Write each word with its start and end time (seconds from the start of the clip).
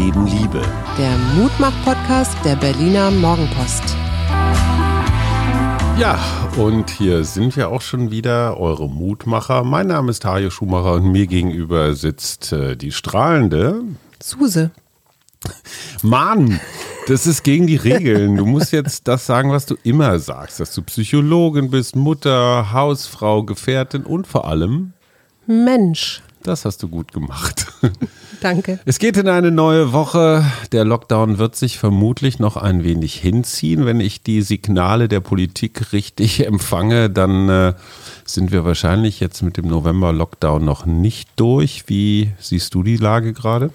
Leben 0.00 0.26
Liebe. 0.28 0.62
Der 0.96 1.14
Mutmach-Podcast 1.36 2.34
der 2.42 2.56
Berliner 2.56 3.10
Morgenpost. 3.10 3.82
Ja, 5.98 6.18
und 6.56 6.88
hier 6.88 7.22
sind 7.24 7.54
wir 7.54 7.68
auch 7.68 7.82
schon 7.82 8.10
wieder, 8.10 8.58
eure 8.58 8.88
Mutmacher. 8.88 9.62
Mein 9.62 9.88
Name 9.88 10.10
ist 10.10 10.24
Hajo 10.24 10.48
Schumacher 10.48 10.94
und 10.94 11.12
mir 11.12 11.26
gegenüber 11.26 11.92
sitzt 11.94 12.50
äh, 12.50 12.76
die 12.76 12.92
strahlende 12.92 13.82
Suse. 14.22 14.70
Mann, 16.02 16.60
das 17.06 17.26
ist 17.26 17.42
gegen 17.42 17.66
die 17.66 17.76
Regeln. 17.76 18.36
Du 18.36 18.46
musst 18.46 18.72
jetzt 18.72 19.06
das 19.06 19.26
sagen, 19.26 19.50
was 19.50 19.66
du 19.66 19.76
immer 19.82 20.18
sagst, 20.18 20.60
dass 20.60 20.72
du 20.72 20.80
Psychologin 20.80 21.70
bist, 21.70 21.94
Mutter, 21.94 22.72
Hausfrau, 22.72 23.42
Gefährtin 23.42 24.04
und 24.04 24.26
vor 24.26 24.48
allem 24.48 24.94
Mensch. 25.46 26.22
Das 26.42 26.64
hast 26.64 26.82
du 26.82 26.88
gut 26.88 27.12
gemacht. 27.12 27.66
Danke. 28.40 28.78
Es 28.86 28.98
geht 28.98 29.16
in 29.16 29.28
eine 29.28 29.50
neue 29.50 29.92
Woche. 29.92 30.44
Der 30.72 30.84
Lockdown 30.84 31.38
wird 31.38 31.56
sich 31.56 31.78
vermutlich 31.78 32.38
noch 32.38 32.56
ein 32.56 32.84
wenig 32.84 33.14
hinziehen. 33.14 33.84
Wenn 33.84 34.00
ich 34.00 34.22
die 34.22 34.42
Signale 34.42 35.08
der 35.08 35.20
Politik 35.20 35.92
richtig 35.92 36.46
empfange, 36.46 37.10
dann 37.10 37.48
äh, 37.48 37.74
sind 38.24 38.50
wir 38.50 38.64
wahrscheinlich 38.64 39.20
jetzt 39.20 39.42
mit 39.42 39.56
dem 39.56 39.68
November-Lockdown 39.68 40.64
noch 40.64 40.86
nicht 40.86 41.28
durch. 41.36 41.84
Wie 41.86 42.30
siehst 42.38 42.74
du 42.74 42.82
die 42.82 42.96
Lage 42.96 43.32
gerade? 43.32 43.70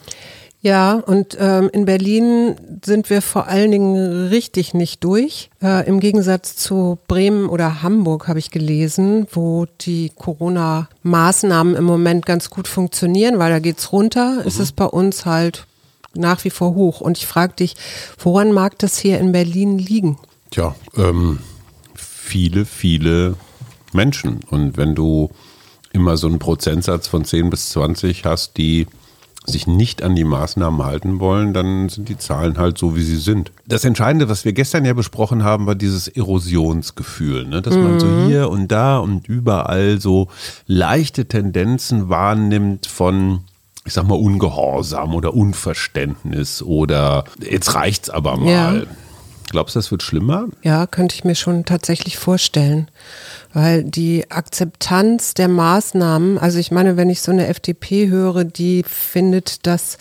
Ja, 0.66 0.96
und 0.96 1.38
ähm, 1.40 1.70
in 1.74 1.86
Berlin 1.86 2.56
sind 2.84 3.12
wir 3.12 3.22
vor 3.22 3.46
allen 3.46 3.70
Dingen 3.70 4.30
richtig 4.30 4.74
nicht 4.74 5.04
durch. 5.04 5.52
Äh, 5.62 5.88
Im 5.88 6.00
Gegensatz 6.00 6.56
zu 6.56 6.98
Bremen 7.08 7.50
oder 7.50 7.84
Hamburg 7.84 8.28
habe 8.28 8.40
ich 8.40 8.50
gelesen, 8.50 9.28
wo 9.32 9.68
die 9.82 10.12
Corona-Maßnahmen 10.16 11.76
im 11.76 11.84
Moment 11.84 12.26
ganz 12.26 12.50
gut 12.50 12.68
funktionieren, 12.68 13.38
weil 13.38 13.52
da 13.52 13.60
geht's 13.60 13.92
runter, 13.92 14.40
mhm. 14.40 14.48
ist 14.48 14.60
es 14.60 14.72
bei 14.72 14.86
uns 14.86 15.28
halt 15.28 15.68
nach 16.16 16.44
wie 16.46 16.50
vor 16.50 16.74
hoch. 16.74 17.00
Und 17.00 17.20
ich 17.20 17.28
frage 17.28 17.54
dich, 17.54 17.76
woran 18.18 18.52
mag 18.52 18.80
das 18.80 18.98
hier 18.98 19.20
in 19.20 19.34
Berlin 19.34 19.78
liegen? 19.78 20.18
Tja, 20.50 20.74
ähm, 20.98 21.42
viele, 21.94 22.66
viele 22.66 23.36
Menschen. 23.94 24.40
Und 24.50 24.78
wenn 24.78 24.96
du 24.96 25.30
immer 25.94 26.18
so 26.18 26.26
einen 26.26 26.40
Prozentsatz 26.40 27.08
von 27.08 27.24
10 27.24 27.52
bis 27.52 27.70
20 27.70 28.26
hast, 28.26 28.58
die 28.58 28.88
sich 29.46 29.68
nicht 29.68 30.02
an 30.02 30.16
die 30.16 30.24
Maßnahmen 30.24 30.84
halten 30.84 31.20
wollen, 31.20 31.54
dann 31.54 31.90
sind 31.90 32.10
die 32.10 32.18
Zahlen 32.18 32.58
halt 32.58 32.78
so, 32.78 32.96
wie 32.96 33.04
sie 33.04 33.18
sind. 33.18 33.52
Das 33.68 33.86
Entscheidende, 33.86 34.30
was 34.30 34.46
wir 34.46 34.54
gestern 34.54 34.86
ja 34.86 34.94
besprochen 34.94 35.44
haben, 35.44 35.66
war 35.66 35.76
dieses 35.76 36.08
Erosionsgefühl, 36.08 37.46
ne? 37.46 37.62
dass 37.62 37.76
mhm. 37.76 37.84
man 37.84 38.00
so 38.00 38.08
mhm. 38.08 38.28
hier 38.28 38.50
und 38.50 38.72
da 38.72 38.98
und 38.98 39.28
überall 39.28 40.00
so 40.00 40.30
leichte 40.68 41.26
Tendenzen 41.26 42.10
wahrnimmt 42.10 42.88
von 42.88 43.42
ich 43.88 43.94
sag 43.94 44.08
mal, 44.08 44.16
Ungehorsam 44.16 45.14
oder 45.14 45.36
Unverständnis 45.36 46.64
oder 46.64 47.24
jetzt 47.40 47.76
reicht's 47.76 48.10
aber 48.10 48.36
mal. 48.36 48.50
Ja. 48.50 48.84
Glaubst 49.52 49.76
du, 49.76 49.80
das 49.80 49.92
wird 49.92 50.02
schlimmer? 50.02 50.48
Ja, 50.64 50.88
könnte 50.88 51.16
ich 51.16 51.24
mir 51.24 51.36
schon 51.36 51.66
tatsächlich 51.66 52.18
vorstellen 52.18 52.90
weil 53.56 53.86
die 53.86 54.30
Akzeptanz 54.30 55.34
der 55.34 55.48
Maßnahmen, 55.48 56.38
also 56.38 56.60
ich 56.60 56.72
meine, 56.72 56.98
wenn 56.98 57.10
ich 57.10 57.22
so 57.22 57.32
eine 57.32 57.48
FDP 57.48 58.10
höre, 58.10 58.44
die 58.44 58.84
findet, 58.86 59.66
dass 59.66 59.98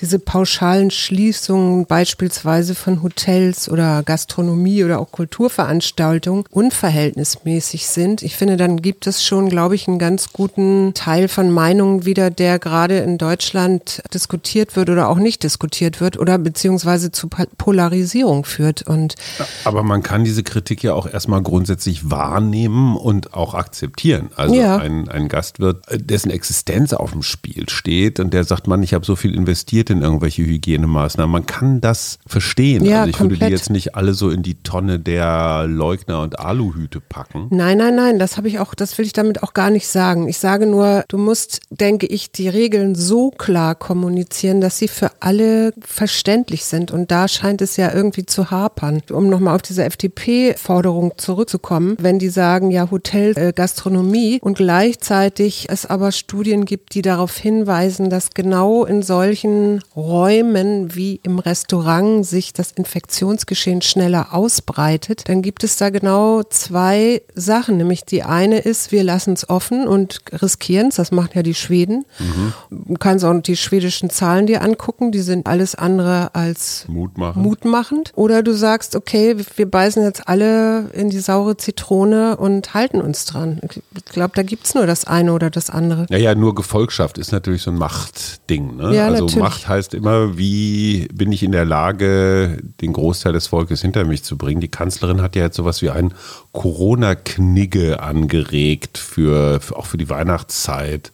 diese 0.00 0.18
pauschalen 0.18 0.90
Schließungen 0.90 1.86
beispielsweise 1.86 2.74
von 2.74 3.04
Hotels 3.04 3.68
oder 3.68 4.02
Gastronomie 4.02 4.82
oder 4.82 4.98
auch 4.98 5.12
Kulturveranstaltungen 5.12 6.46
unverhältnismäßig 6.50 7.86
sind. 7.86 8.22
Ich 8.22 8.34
finde, 8.34 8.56
dann 8.56 8.82
gibt 8.82 9.06
es 9.06 9.22
schon, 9.22 9.50
glaube 9.50 9.76
ich, 9.76 9.86
einen 9.86 10.00
ganz 10.00 10.32
guten 10.32 10.92
Teil 10.94 11.28
von 11.28 11.52
Meinungen 11.52 12.06
wieder, 12.06 12.30
der 12.30 12.58
gerade 12.58 12.98
in 12.98 13.18
Deutschland 13.18 14.02
diskutiert 14.12 14.74
wird 14.74 14.90
oder 14.90 15.08
auch 15.08 15.18
nicht 15.18 15.44
diskutiert 15.44 16.00
wird 16.00 16.18
oder 16.18 16.38
beziehungsweise 16.38 17.12
zu 17.12 17.28
Polarisierung 17.28 18.44
führt. 18.44 18.82
Und 18.82 19.14
Aber 19.62 19.84
man 19.84 20.02
kann 20.02 20.24
diese 20.24 20.42
Kritik 20.42 20.82
ja 20.82 20.92
auch 20.92 21.06
erstmal 21.06 21.42
grundsätzlich 21.42 22.10
wahrnehmen 22.10 22.95
und 22.96 23.34
auch 23.34 23.54
akzeptieren. 23.54 24.30
Also 24.36 24.54
ja. 24.54 24.76
ein, 24.76 25.08
ein 25.08 25.28
Gastwirt, 25.28 25.84
dessen 25.92 26.30
Existenz 26.30 26.92
auf 26.92 27.12
dem 27.12 27.22
Spiel 27.22 27.68
steht 27.68 28.20
und 28.20 28.32
der 28.32 28.44
sagt, 28.44 28.66
man, 28.66 28.82
ich 28.82 28.94
habe 28.94 29.04
so 29.04 29.16
viel 29.16 29.34
investiert 29.34 29.90
in 29.90 30.02
irgendwelche 30.02 30.42
Hygienemaßnahmen. 30.42 31.30
Man 31.30 31.46
kann 31.46 31.80
das 31.80 32.18
verstehen. 32.26 32.84
Ja, 32.84 33.00
also 33.00 33.10
ich 33.10 33.16
komplett. 33.16 33.40
würde 33.40 33.50
die 33.50 33.52
jetzt 33.52 33.70
nicht 33.70 33.94
alle 33.94 34.14
so 34.14 34.30
in 34.30 34.42
die 34.42 34.62
Tonne 34.62 34.98
der 34.98 35.66
Leugner 35.66 36.22
und 36.22 36.38
Aluhüte 36.38 37.00
packen. 37.00 37.48
Nein, 37.50 37.78
nein, 37.78 37.94
nein, 37.94 38.18
das 38.18 38.36
habe 38.36 38.48
ich 38.48 38.58
auch, 38.58 38.74
das 38.74 38.98
will 38.98 39.06
ich 39.06 39.12
damit 39.12 39.42
auch 39.42 39.54
gar 39.54 39.70
nicht 39.70 39.88
sagen. 39.88 40.28
Ich 40.28 40.38
sage 40.38 40.66
nur, 40.66 41.04
du 41.08 41.18
musst, 41.18 41.60
denke 41.70 42.06
ich, 42.06 42.32
die 42.32 42.48
Regeln 42.48 42.94
so 42.94 43.30
klar 43.30 43.74
kommunizieren, 43.74 44.60
dass 44.60 44.78
sie 44.78 44.88
für 44.88 45.10
alle 45.20 45.72
verständlich 45.80 46.64
sind. 46.64 46.90
Und 46.90 47.10
da 47.10 47.28
scheint 47.28 47.62
es 47.62 47.76
ja 47.76 47.92
irgendwie 47.92 48.26
zu 48.26 48.50
hapern. 48.50 49.02
Um 49.10 49.28
nochmal 49.28 49.54
auf 49.54 49.62
diese 49.62 49.84
FDP-Forderung 49.84 51.12
zurückzukommen, 51.16 51.96
wenn 52.00 52.18
die 52.18 52.28
sagen, 52.28 52.70
ja, 52.70 52.85
Hotel, 52.90 53.36
äh, 53.36 53.52
Gastronomie 53.52 54.38
und 54.40 54.58
gleichzeitig 54.58 55.66
es 55.68 55.86
aber 55.86 56.12
Studien 56.12 56.64
gibt, 56.64 56.94
die 56.94 57.02
darauf 57.02 57.36
hinweisen, 57.36 58.10
dass 58.10 58.30
genau 58.30 58.84
in 58.84 59.02
solchen 59.02 59.82
Räumen 59.94 60.94
wie 60.94 61.20
im 61.22 61.38
Restaurant 61.38 62.24
sich 62.26 62.52
das 62.52 62.72
Infektionsgeschehen 62.72 63.82
schneller 63.82 64.32
ausbreitet, 64.32 65.28
dann 65.28 65.42
gibt 65.42 65.64
es 65.64 65.76
da 65.76 65.90
genau 65.90 66.42
zwei 66.42 67.22
Sachen. 67.34 67.76
Nämlich 67.76 68.04
die 68.04 68.22
eine 68.22 68.58
ist, 68.58 68.92
wir 68.92 69.04
lassen 69.04 69.34
es 69.34 69.48
offen 69.48 69.86
und 69.86 70.20
riskieren 70.32 70.88
es, 70.88 70.96
das 70.96 71.12
machen 71.12 71.30
ja 71.34 71.42
die 71.42 71.54
Schweden. 71.54 72.04
Mhm. 72.18 72.52
Du 72.70 72.94
kannst 72.94 73.24
auch 73.24 73.40
die 73.40 73.56
schwedischen 73.56 74.10
Zahlen 74.10 74.46
dir 74.46 74.62
angucken, 74.62 75.12
die 75.12 75.20
sind 75.20 75.46
alles 75.46 75.74
andere 75.74 76.34
als 76.34 76.86
mutmachend. 76.88 77.44
mutmachend. 77.44 78.12
Oder 78.14 78.42
du 78.42 78.52
sagst, 78.52 78.96
okay, 78.96 79.36
wir 79.56 79.70
beißen 79.70 80.02
jetzt 80.02 80.28
alle 80.28 80.90
in 80.92 81.10
die 81.10 81.18
saure 81.18 81.56
Zitrone 81.56 82.36
und 82.36 82.74
halten 82.76 83.00
uns 83.00 83.24
dran. 83.24 83.60
Ich 83.96 84.04
glaube, 84.04 84.32
da 84.36 84.42
gibt 84.42 84.66
es 84.66 84.74
nur 84.74 84.86
das 84.86 85.04
eine 85.04 85.32
oder 85.32 85.50
das 85.50 85.70
andere. 85.70 86.06
Ja, 86.10 86.18
ja, 86.18 86.34
nur 86.34 86.54
Gefolgschaft 86.54 87.18
ist 87.18 87.32
natürlich 87.32 87.62
so 87.62 87.70
ein 87.70 87.78
Machtding. 87.78 88.76
Ne? 88.76 88.94
Ja, 88.94 89.06
also 89.06 89.24
natürlich. 89.24 89.42
Macht 89.42 89.68
heißt 89.68 89.94
immer, 89.94 90.38
wie 90.38 91.08
bin 91.12 91.32
ich 91.32 91.42
in 91.42 91.52
der 91.52 91.64
Lage, 91.64 92.58
den 92.80 92.92
Großteil 92.92 93.32
des 93.32 93.48
Volkes 93.48 93.82
hinter 93.82 94.04
mich 94.04 94.22
zu 94.22 94.38
bringen. 94.38 94.60
Die 94.60 94.68
Kanzlerin 94.68 95.22
hat 95.22 95.34
ja 95.34 95.42
jetzt 95.42 95.56
sowas 95.56 95.82
wie 95.82 95.90
ein 95.90 96.14
Corona-Knigge 96.52 98.00
angeregt, 98.00 98.98
für, 98.98 99.60
auch 99.74 99.86
für 99.86 99.98
die 99.98 100.08
Weihnachtszeit 100.08 101.10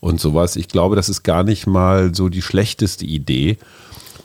und 0.00 0.20
sowas. 0.20 0.56
Ich 0.56 0.68
glaube, 0.68 0.96
das 0.96 1.08
ist 1.08 1.22
gar 1.22 1.44
nicht 1.44 1.66
mal 1.66 2.14
so 2.14 2.28
die 2.28 2.42
schlechteste 2.42 3.04
Idee. 3.04 3.58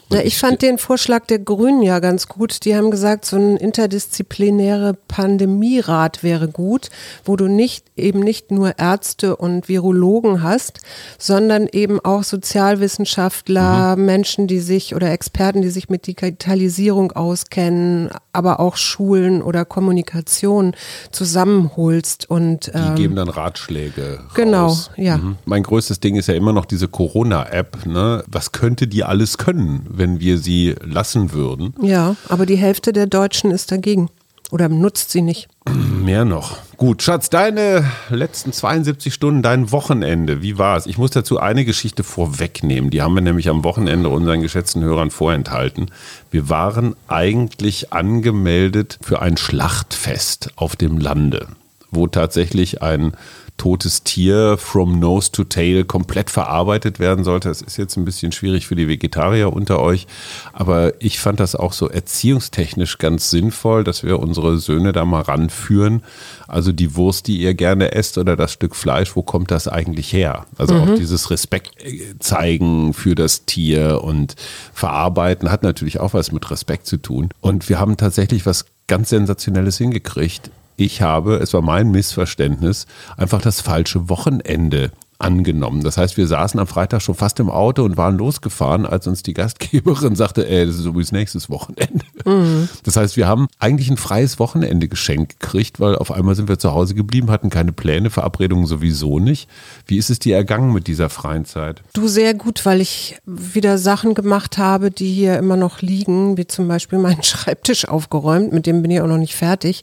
Ja, 0.09 0.21
ich 0.21 0.37
fand 0.37 0.61
den 0.61 0.77
Vorschlag 0.77 1.25
der 1.25 1.39
Grünen 1.39 1.81
ja 1.81 1.99
ganz 1.99 2.27
gut. 2.27 2.63
Die 2.63 2.75
haben 2.75 2.91
gesagt, 2.91 3.25
so 3.25 3.35
ein 3.35 3.57
interdisziplinäre 3.57 4.93
Pandemierat 5.07 6.23
wäre 6.23 6.47
gut, 6.47 6.89
wo 7.25 7.35
du 7.35 7.47
nicht 7.47 7.85
eben 7.97 8.21
nicht 8.21 8.51
nur 8.51 8.79
Ärzte 8.79 9.35
und 9.35 9.67
Virologen 9.67 10.43
hast, 10.43 10.79
sondern 11.17 11.67
eben 11.67 11.99
auch 11.99 12.23
Sozialwissenschaftler, 12.23 13.97
mhm. 13.97 14.05
Menschen, 14.05 14.47
die 14.47 14.59
sich 14.59 14.95
oder 14.95 15.11
Experten, 15.11 15.61
die 15.61 15.69
sich 15.69 15.89
mit 15.89 16.07
Digitalisierung 16.07 17.11
auskennen, 17.11 18.09
aber 18.31 18.59
auch 18.61 18.77
Schulen 18.77 19.41
oder 19.41 19.65
Kommunikation 19.65 20.73
zusammenholst 21.11 22.29
und 22.29 22.71
ähm, 22.73 22.95
die 22.95 23.01
geben 23.01 23.15
dann 23.15 23.29
Ratschläge. 23.29 24.19
Genau, 24.35 24.67
raus. 24.67 24.91
ja. 24.95 25.17
Mhm. 25.17 25.37
Mein 25.45 25.63
größtes 25.63 25.99
Ding 25.99 26.15
ist 26.15 26.27
ja 26.27 26.35
immer 26.35 26.53
noch 26.53 26.65
diese 26.65 26.87
Corona-App. 26.87 27.85
Ne? 27.85 28.23
Was 28.27 28.51
könnte 28.51 28.87
die 28.87 29.03
alles 29.03 29.37
können? 29.37 29.96
Wenn 29.97 30.19
wir 30.19 30.37
sie 30.37 30.75
lassen 30.83 31.31
würden. 31.31 31.73
Ja, 31.81 32.15
aber 32.29 32.45
die 32.45 32.57
Hälfte 32.57 32.93
der 32.93 33.07
Deutschen 33.07 33.51
ist 33.51 33.71
dagegen 33.71 34.09
oder 34.51 34.69
nutzt 34.69 35.11
sie 35.11 35.21
nicht. 35.21 35.47
Mehr 35.65 36.25
noch. 36.25 36.57
Gut, 36.77 37.03
Schatz, 37.03 37.29
deine 37.29 37.83
letzten 38.09 38.53
72 38.53 39.13
Stunden, 39.13 39.41
dein 39.41 39.71
Wochenende, 39.71 40.41
wie 40.41 40.57
war 40.57 40.77
es? 40.77 40.85
Ich 40.85 40.97
muss 40.97 41.11
dazu 41.11 41.39
eine 41.39 41.65
Geschichte 41.65 42.03
vorwegnehmen. 42.03 42.89
Die 42.89 43.01
haben 43.01 43.15
wir 43.15 43.21
nämlich 43.21 43.49
am 43.49 43.63
Wochenende 43.63 44.09
unseren 44.09 44.41
geschätzten 44.41 44.83
Hörern 44.83 45.11
vorenthalten. 45.11 45.91
Wir 46.31 46.49
waren 46.49 46.95
eigentlich 47.07 47.91
angemeldet 47.91 48.99
für 49.01 49.21
ein 49.21 49.37
Schlachtfest 49.37 50.51
auf 50.55 50.75
dem 50.75 50.97
Lande, 50.97 51.47
wo 51.91 52.07
tatsächlich 52.07 52.81
ein 52.81 53.13
totes 53.57 54.03
Tier 54.03 54.57
from 54.57 54.99
nose 54.99 55.31
to 55.31 55.43
tail 55.43 55.83
komplett 55.83 56.29
verarbeitet 56.29 56.99
werden 56.99 57.23
sollte. 57.23 57.49
Das 57.49 57.61
ist 57.61 57.77
jetzt 57.77 57.97
ein 57.97 58.05
bisschen 58.05 58.31
schwierig 58.31 58.67
für 58.67 58.75
die 58.75 58.87
Vegetarier 58.87 59.51
unter 59.51 59.79
euch, 59.79 60.07
aber 60.53 60.93
ich 61.01 61.19
fand 61.19 61.39
das 61.39 61.55
auch 61.55 61.73
so 61.73 61.89
erziehungstechnisch 61.89 62.97
ganz 62.99 63.29
sinnvoll, 63.29 63.83
dass 63.83 64.03
wir 64.03 64.19
unsere 64.19 64.57
Söhne 64.59 64.93
da 64.93 65.05
mal 65.05 65.21
ranführen. 65.21 66.03
Also 66.47 66.71
die 66.71 66.95
Wurst, 66.95 67.27
die 67.27 67.37
ihr 67.37 67.53
gerne 67.55 67.91
esst 67.93 68.17
oder 68.17 68.35
das 68.35 68.53
Stück 68.53 68.75
Fleisch, 68.75 69.15
wo 69.15 69.23
kommt 69.23 69.51
das 69.51 69.67
eigentlich 69.67 70.13
her? 70.13 70.45
Also 70.57 70.75
mhm. 70.75 70.81
auch 70.81 70.95
dieses 70.95 71.31
Respekt 71.31 71.83
äh, 71.83 72.17
zeigen 72.19 72.93
für 72.93 73.15
das 73.15 73.45
Tier 73.45 74.01
und 74.03 74.35
verarbeiten 74.73 75.51
hat 75.51 75.63
natürlich 75.63 75.99
auch 75.99 76.13
was 76.13 76.31
mit 76.31 76.49
Respekt 76.51 76.85
zu 76.85 76.97
tun. 76.97 77.29
Und 77.41 77.69
wir 77.69 77.79
haben 77.79 77.97
tatsächlich 77.97 78.45
was 78.45 78.65
ganz 78.87 79.09
Sensationelles 79.09 79.77
hingekriegt 79.77 80.49
ich 80.77 81.01
habe, 81.01 81.37
es 81.37 81.53
war 81.53 81.61
mein 81.61 81.91
Missverständnis, 81.91 82.85
einfach 83.17 83.41
das 83.41 83.61
falsche 83.61 84.07
Wochenende 84.09 84.91
angenommen. 85.19 85.83
Das 85.83 85.97
heißt, 85.97 86.17
wir 86.17 86.27
saßen 86.27 86.59
am 86.59 86.67
Freitag 86.67 87.01
schon 87.01 87.15
fast 87.15 87.39
im 87.39 87.49
Auto 87.49 87.83
und 87.83 87.97
waren 87.97 88.17
losgefahren, 88.17 88.85
als 88.85 89.07
uns 89.07 89.23
die 89.23 89.33
Gastgeberin 89.33 90.15
sagte, 90.15 90.47
ey, 90.47 90.65
das 90.65 90.75
ist 90.75 90.85
übrigens 90.85 91.11
nächstes 91.11 91.49
Wochenende. 91.49 92.05
Mhm. 92.25 92.69
Das 92.83 92.97
heißt, 92.97 93.17
wir 93.17 93.27
haben 93.27 93.47
eigentlich 93.59 93.89
ein 93.89 93.97
freies 93.97 94.39
Wochenende 94.39 94.87
geschenkt 94.87 95.39
gekriegt, 95.39 95.79
weil 95.79 95.95
auf 95.95 96.11
einmal 96.11 96.35
sind 96.35 96.49
wir 96.49 96.59
zu 96.59 96.71
Hause 96.73 96.93
geblieben, 96.93 97.31
hatten 97.31 97.49
keine 97.49 97.71
Pläne, 97.71 98.09
Verabredungen 98.09 98.67
sowieso 98.67 99.19
nicht. 99.19 99.49
Wie 99.87 99.97
ist 99.97 100.09
es 100.09 100.19
dir 100.19 100.35
ergangen 100.35 100.71
mit 100.73 100.87
dieser 100.87 101.09
freien 101.09 101.45
Zeit? 101.45 101.81
Du 101.93 102.07
sehr 102.07 102.33
gut, 102.33 102.65
weil 102.65 102.81
ich 102.81 103.17
wieder 103.25 103.77
Sachen 103.77 104.13
gemacht 104.13 104.57
habe, 104.57 104.91
die 104.91 105.11
hier 105.11 105.37
immer 105.37 105.57
noch 105.57 105.81
liegen, 105.81 106.37
wie 106.37 106.47
zum 106.47 106.67
Beispiel 106.67 106.99
meinen 106.99 107.23
Schreibtisch 107.27 107.87
aufgeräumt, 107.87 108.53
mit 108.53 108.65
dem 108.65 108.81
bin 108.81 108.91
ich 108.91 109.01
auch 109.01 109.07
noch 109.07 109.17
nicht 109.17 109.35
fertig. 109.35 109.81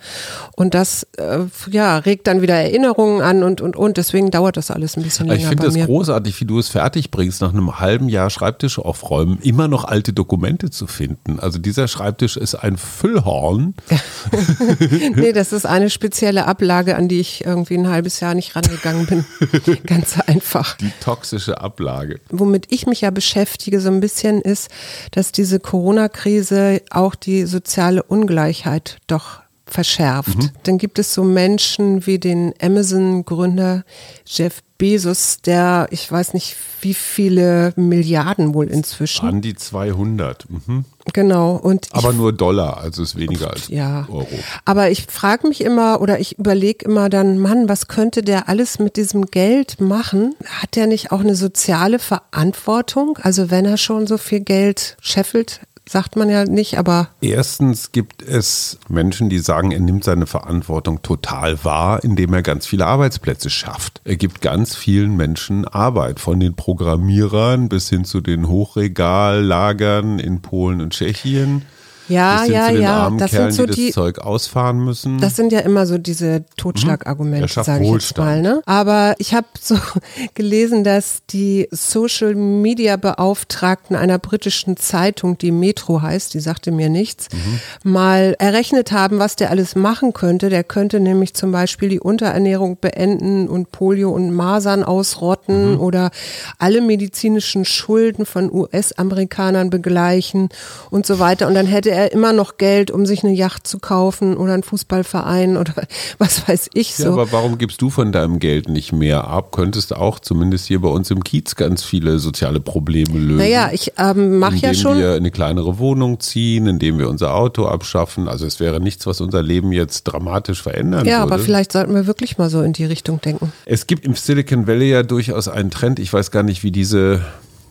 Und 0.55 0.73
das 0.73 1.03
äh, 1.17 1.41
ja, 1.69 1.99
regt 1.99 2.25
dann 2.25 2.41
wieder 2.41 2.55
Erinnerungen 2.55 3.21
an 3.21 3.43
und, 3.43 3.61
und, 3.61 3.75
und. 3.75 3.97
Deswegen 3.97 4.31
dauert 4.31 4.57
das 4.57 4.71
alles 4.71 4.97
ein 4.97 5.03
bisschen 5.03 5.27
länger. 5.27 5.39
Ich 5.39 5.45
finde 5.45 5.65
das 5.65 5.75
mir. 5.75 5.85
großartig, 5.85 6.41
wie 6.41 6.45
du 6.45 6.57
es 6.57 6.67
fertig 6.67 7.11
bringst, 7.11 7.41
nach 7.41 7.53
einem 7.53 7.79
halben 7.79 8.09
Jahr 8.09 8.31
Schreibtisch 8.31 8.79
aufräumen, 8.79 9.37
immer 9.43 9.67
noch 9.67 9.83
alte 9.83 10.11
Dokumente 10.11 10.71
zu 10.71 10.87
finden. 10.87 11.39
Also 11.39 11.59
dieser 11.59 11.87
Schreibtisch 11.87 12.37
ist 12.37 12.55
ein 12.55 12.77
Füllhorn. 12.77 13.75
nee, 15.15 15.31
das 15.31 15.53
ist 15.53 15.67
eine 15.67 15.91
spezielle 15.91 16.47
Ablage, 16.47 16.95
an 16.95 17.07
die 17.07 17.19
ich 17.19 17.45
irgendwie 17.45 17.77
ein 17.77 17.87
halbes 17.87 18.19
Jahr 18.19 18.33
nicht 18.33 18.55
rangegangen 18.55 19.05
bin. 19.05 19.25
Ganz 19.85 20.19
einfach. 20.21 20.75
Die 20.77 20.91
toxische 21.01 21.61
Ablage. 21.61 22.19
Womit 22.31 22.65
ich 22.69 22.87
mich 22.87 23.01
ja 23.01 23.11
beschäftige 23.11 23.79
so 23.79 23.89
ein 23.89 23.99
bisschen 23.99 24.41
ist, 24.41 24.69
dass 25.11 25.31
diese 25.31 25.59
Corona 25.59 25.98
Corona-Krise 25.99 26.81
auch 26.91 27.15
die 27.15 27.45
soziale 27.45 28.03
Ungleichheit 28.03 28.97
doch 29.07 29.41
verschärft. 29.65 30.37
Mhm. 30.37 30.49
Dann 30.63 30.77
gibt 30.77 30.97
es 30.99 31.13
so 31.13 31.23
Menschen 31.23 32.05
wie 32.05 32.19
den 32.19 32.53
Amazon-Gründer 32.61 33.83
Jeff 34.25 34.61
Bezos, 34.79 35.41
der, 35.41 35.87
ich 35.91 36.09
weiß 36.09 36.33
nicht, 36.33 36.55
wie 36.81 36.93
viele 36.93 37.73
Milliarden 37.75 38.53
wohl 38.53 38.67
inzwischen. 38.67 39.27
An 39.27 39.41
die 39.41 39.53
200. 39.53 40.49
Mhm. 40.49 40.85
Genau. 41.11 41.55
Und 41.57 41.89
Aber 41.91 42.11
ich, 42.11 42.15
nur 42.15 42.31
Dollar, 42.31 42.77
also 42.77 43.03
ist 43.03 43.17
weniger 43.17 43.51
als 43.51 43.67
ja. 43.67 44.07
Euro. 44.09 44.27
Aber 44.63 44.89
ich 44.89 45.05
frage 45.07 45.49
mich 45.49 45.61
immer 45.61 45.99
oder 45.99 46.19
ich 46.19 46.39
überlege 46.39 46.85
immer 46.85 47.09
dann, 47.09 47.39
Mann, 47.39 47.67
was 47.67 47.89
könnte 47.89 48.21
der 48.21 48.47
alles 48.47 48.79
mit 48.79 48.95
diesem 48.95 49.25
Geld 49.25 49.81
machen? 49.81 50.35
Hat 50.45 50.77
der 50.77 50.87
nicht 50.87 51.11
auch 51.11 51.19
eine 51.19 51.35
soziale 51.35 51.99
Verantwortung? 51.99 53.19
Also 53.21 53.51
wenn 53.51 53.65
er 53.65 53.77
schon 53.77 54.07
so 54.07 54.17
viel 54.17 54.39
Geld 54.39 54.95
scheffelt, 55.01 55.59
sagt 55.89 56.15
man 56.15 56.29
ja 56.29 56.45
nicht, 56.45 56.77
aber. 56.77 57.09
Erstens 57.19 57.91
gibt 57.91 58.21
es 58.21 58.77
Menschen, 58.89 59.29
die 59.29 59.39
sagen, 59.39 59.71
er 59.71 59.79
nimmt 59.79 60.03
seine 60.03 60.27
Verantwortung 60.27 61.01
total 61.01 61.63
wahr, 61.63 62.03
indem 62.03 62.33
er 62.33 62.43
ganz 62.43 62.67
viele 62.67 62.85
Arbeitsplätze 62.85 63.49
schafft. 63.49 64.01
Er 64.03 64.15
gibt 64.15 64.41
ganz 64.41 64.75
vielen 64.75 65.17
Menschen 65.17 65.67
Arbeit, 65.67 66.19
von 66.19 66.39
den 66.39 66.55
Programmierern 66.55 67.69
bis 67.69 67.89
hin 67.89 68.05
zu 68.05 68.21
den 68.21 68.47
Hochregallagern 68.47 70.19
in 70.19 70.41
Polen 70.41 70.81
und 70.81 70.93
Tschechien. 70.93 71.63
Ja, 72.09 72.43
ja, 72.43 72.69
ja. 72.71 73.09
das 73.11 73.31
Kerlen, 73.31 73.51
sind 73.51 73.67
so 73.67 73.71
die, 73.71 73.75
die, 73.75 73.85
das 73.87 73.95
Zeug 73.95 74.19
ausfahren 74.19 74.83
müssen. 74.83 75.19
Das 75.19 75.35
sind 75.35 75.51
ja 75.51 75.59
immer 75.59 75.85
so 75.85 75.97
diese 75.97 76.43
Totschlagargumente, 76.57 77.59
mhm. 77.59 77.63
sage 77.63 77.85
ich 77.85 77.91
jetzt 77.91 78.17
mal. 78.17 78.41
Ne? 78.41 78.61
Aber 78.65 79.15
ich 79.19 79.33
habe 79.33 79.47
so 79.59 79.75
gelesen, 80.33 80.83
dass 80.83 81.21
die 81.29 81.67
Social 81.71 82.35
Media 82.35 82.97
Beauftragten 82.97 83.95
einer 83.95 84.17
britischen 84.17 84.75
Zeitung, 84.77 85.37
die 85.37 85.51
Metro 85.51 86.01
heißt, 86.01 86.33
die 86.33 86.39
sagte 86.39 86.71
mir 86.71 86.89
nichts, 86.89 87.27
mhm. 87.31 87.91
mal 87.91 88.35
errechnet 88.39 88.91
haben, 88.91 89.19
was 89.19 89.35
der 89.35 89.51
alles 89.51 89.75
machen 89.75 90.13
könnte. 90.13 90.49
Der 90.49 90.63
könnte 90.63 90.99
nämlich 90.99 91.35
zum 91.35 91.51
Beispiel 91.51 91.89
die 91.89 91.99
Unterernährung 91.99 92.77
beenden 92.81 93.47
und 93.47 93.71
Polio 93.71 94.09
und 94.09 94.33
Masern 94.33 94.83
ausrotten 94.83 95.73
mhm. 95.73 95.79
oder 95.79 96.09
alle 96.57 96.81
medizinischen 96.81 97.65
Schulden 97.65 98.25
von 98.25 98.51
US-Amerikanern 98.51 99.69
begleichen 99.69 100.49
und 100.89 101.05
so 101.05 101.19
weiter. 101.19 101.47
Und 101.47 101.53
dann 101.53 101.67
hätte 101.67 101.91
er 101.91 101.98
er 101.99 102.11
immer 102.11 102.33
noch 102.33 102.57
Geld, 102.57 102.91
um 102.91 103.05
sich 103.05 103.23
eine 103.23 103.33
Yacht 103.33 103.67
zu 103.67 103.79
kaufen 103.79 104.37
oder 104.37 104.53
einen 104.53 104.63
Fußballverein 104.63 105.57
oder 105.57 105.73
was 106.17 106.47
weiß 106.47 106.69
ich 106.73 106.95
so. 106.95 107.03
Ja, 107.03 107.09
aber 107.11 107.31
warum 107.31 107.57
gibst 107.57 107.81
du 107.81 107.89
von 107.89 108.11
deinem 108.11 108.39
Geld 108.39 108.69
nicht 108.69 108.91
mehr 108.91 109.27
ab? 109.27 109.51
Könntest 109.51 109.91
du 109.91 109.95
auch 109.95 110.19
zumindest 110.19 110.67
hier 110.67 110.81
bei 110.81 110.89
uns 110.89 111.11
im 111.11 111.23
Kiez 111.23 111.55
ganz 111.55 111.83
viele 111.83 112.19
soziale 112.19 112.59
Probleme 112.59 113.17
lösen? 113.17 113.37
Naja, 113.37 113.69
ich 113.71 113.93
ähm, 113.97 114.39
mache 114.39 114.57
ja 114.57 114.73
schon. 114.73 114.93
Indem 114.93 115.09
wir 115.09 115.15
eine 115.15 115.31
kleinere 115.31 115.79
Wohnung 115.79 116.19
ziehen, 116.19 116.67
indem 116.67 116.97
wir 116.97 117.09
unser 117.09 117.35
Auto 117.35 117.65
abschaffen. 117.65 118.27
Also 118.27 118.45
es 118.45 118.59
wäre 118.59 118.79
nichts, 118.79 119.05
was 119.05 119.21
unser 119.21 119.43
Leben 119.43 119.71
jetzt 119.71 120.03
dramatisch 120.03 120.61
verändern 120.61 121.05
ja, 121.05 121.05
würde. 121.05 121.09
Ja, 121.11 121.23
aber 121.23 121.39
vielleicht 121.39 121.71
sollten 121.71 121.93
wir 121.93 122.07
wirklich 122.07 122.37
mal 122.37 122.49
so 122.49 122.61
in 122.61 122.73
die 122.73 122.85
Richtung 122.85 123.21
denken. 123.21 123.51
Es 123.65 123.87
gibt 123.87 124.05
im 124.05 124.15
Silicon 124.15 124.67
Valley 124.67 124.89
ja 124.89 125.03
durchaus 125.03 125.47
einen 125.47 125.71
Trend. 125.71 125.99
Ich 125.99 126.11
weiß 126.11 126.31
gar 126.31 126.43
nicht, 126.43 126.63
wie 126.63 126.71
diese 126.71 127.21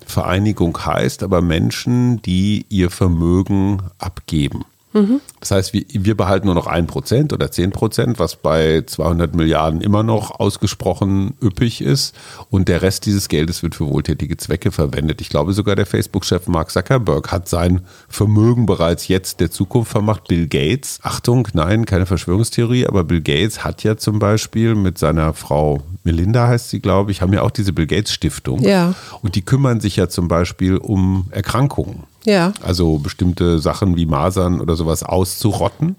Vereinigung 0.08 0.76
heißt, 0.84 1.22
aber 1.22 1.42
Menschen, 1.42 2.22
die 2.22 2.64
ihr 2.70 2.90
Vermögen 2.90 3.82
abgeben. 3.98 4.64
Mhm. 4.92 5.20
Das 5.40 5.50
heißt, 5.50 5.72
wir, 5.72 5.84
wir, 5.92 6.16
behalten 6.16 6.46
nur 6.46 6.54
noch 6.54 6.66
ein 6.66 6.86
Prozent 6.86 7.32
oder 7.32 7.50
zehn 7.50 7.70
Prozent, 7.70 8.18
was 8.18 8.36
bei 8.36 8.82
200 8.86 9.34
Milliarden 9.34 9.80
immer 9.80 10.02
noch 10.02 10.40
ausgesprochen 10.40 11.34
üppig 11.42 11.82
ist. 11.82 12.14
Und 12.48 12.68
der 12.68 12.82
Rest 12.82 13.06
dieses 13.06 13.28
Geldes 13.28 13.62
wird 13.62 13.74
für 13.74 13.86
wohltätige 13.86 14.36
Zwecke 14.36 14.72
verwendet. 14.72 15.20
Ich 15.20 15.28
glaube, 15.28 15.52
sogar 15.52 15.76
der 15.76 15.86
Facebook-Chef 15.86 16.48
Mark 16.48 16.70
Zuckerberg 16.70 17.30
hat 17.30 17.48
sein 17.48 17.82
Vermögen 18.08 18.66
bereits 18.66 19.08
jetzt 19.08 19.40
der 19.40 19.50
Zukunft 19.50 19.90
vermacht. 19.90 20.28
Bill 20.28 20.46
Gates, 20.46 21.00
Achtung, 21.02 21.48
nein, 21.52 21.84
keine 21.84 22.06
Verschwörungstheorie, 22.06 22.86
aber 22.86 23.04
Bill 23.04 23.20
Gates 23.20 23.64
hat 23.64 23.84
ja 23.84 23.96
zum 23.96 24.18
Beispiel 24.18 24.74
mit 24.74 24.98
seiner 24.98 25.34
Frau 25.34 25.82
Melinda 26.04 26.48
heißt 26.48 26.70
sie, 26.70 26.80
glaube 26.80 27.10
ich, 27.10 27.20
haben 27.20 27.34
ja 27.34 27.42
auch 27.42 27.50
diese 27.50 27.74
Bill 27.74 27.86
Gates 27.86 28.12
Stiftung. 28.12 28.62
Ja. 28.62 28.94
Und 29.20 29.34
die 29.34 29.42
kümmern 29.42 29.80
sich 29.80 29.96
ja 29.96 30.08
zum 30.08 30.28
Beispiel 30.28 30.78
um 30.78 31.26
Erkrankungen. 31.30 32.04
Ja. 32.28 32.52
Also 32.62 32.98
bestimmte 32.98 33.58
Sachen 33.58 33.96
wie 33.96 34.04
Masern 34.04 34.60
oder 34.60 34.76
sowas 34.76 35.02
auszurotten. 35.02 35.96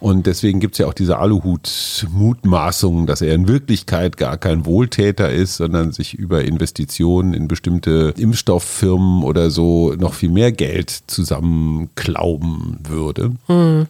Und 0.00 0.26
deswegen 0.26 0.60
gibt 0.60 0.74
es 0.74 0.78
ja 0.78 0.86
auch 0.86 0.94
diese 0.94 1.18
Aluhut-Mutmaßungen, 1.18 3.06
dass 3.06 3.20
er 3.20 3.34
in 3.34 3.48
Wirklichkeit 3.48 4.16
gar 4.16 4.38
kein 4.38 4.64
Wohltäter 4.64 5.30
ist, 5.30 5.56
sondern 5.56 5.92
sich 5.92 6.14
über 6.14 6.42
Investitionen 6.44 7.34
in 7.34 7.48
bestimmte 7.48 8.14
Impfstofffirmen 8.16 9.24
oder 9.24 9.50
so 9.50 9.94
noch 9.98 10.14
viel 10.14 10.30
mehr 10.30 10.52
Geld 10.52 10.90
zusammenklauben 11.06 12.78
würde. 12.88 13.32
Mhm. 13.48 13.88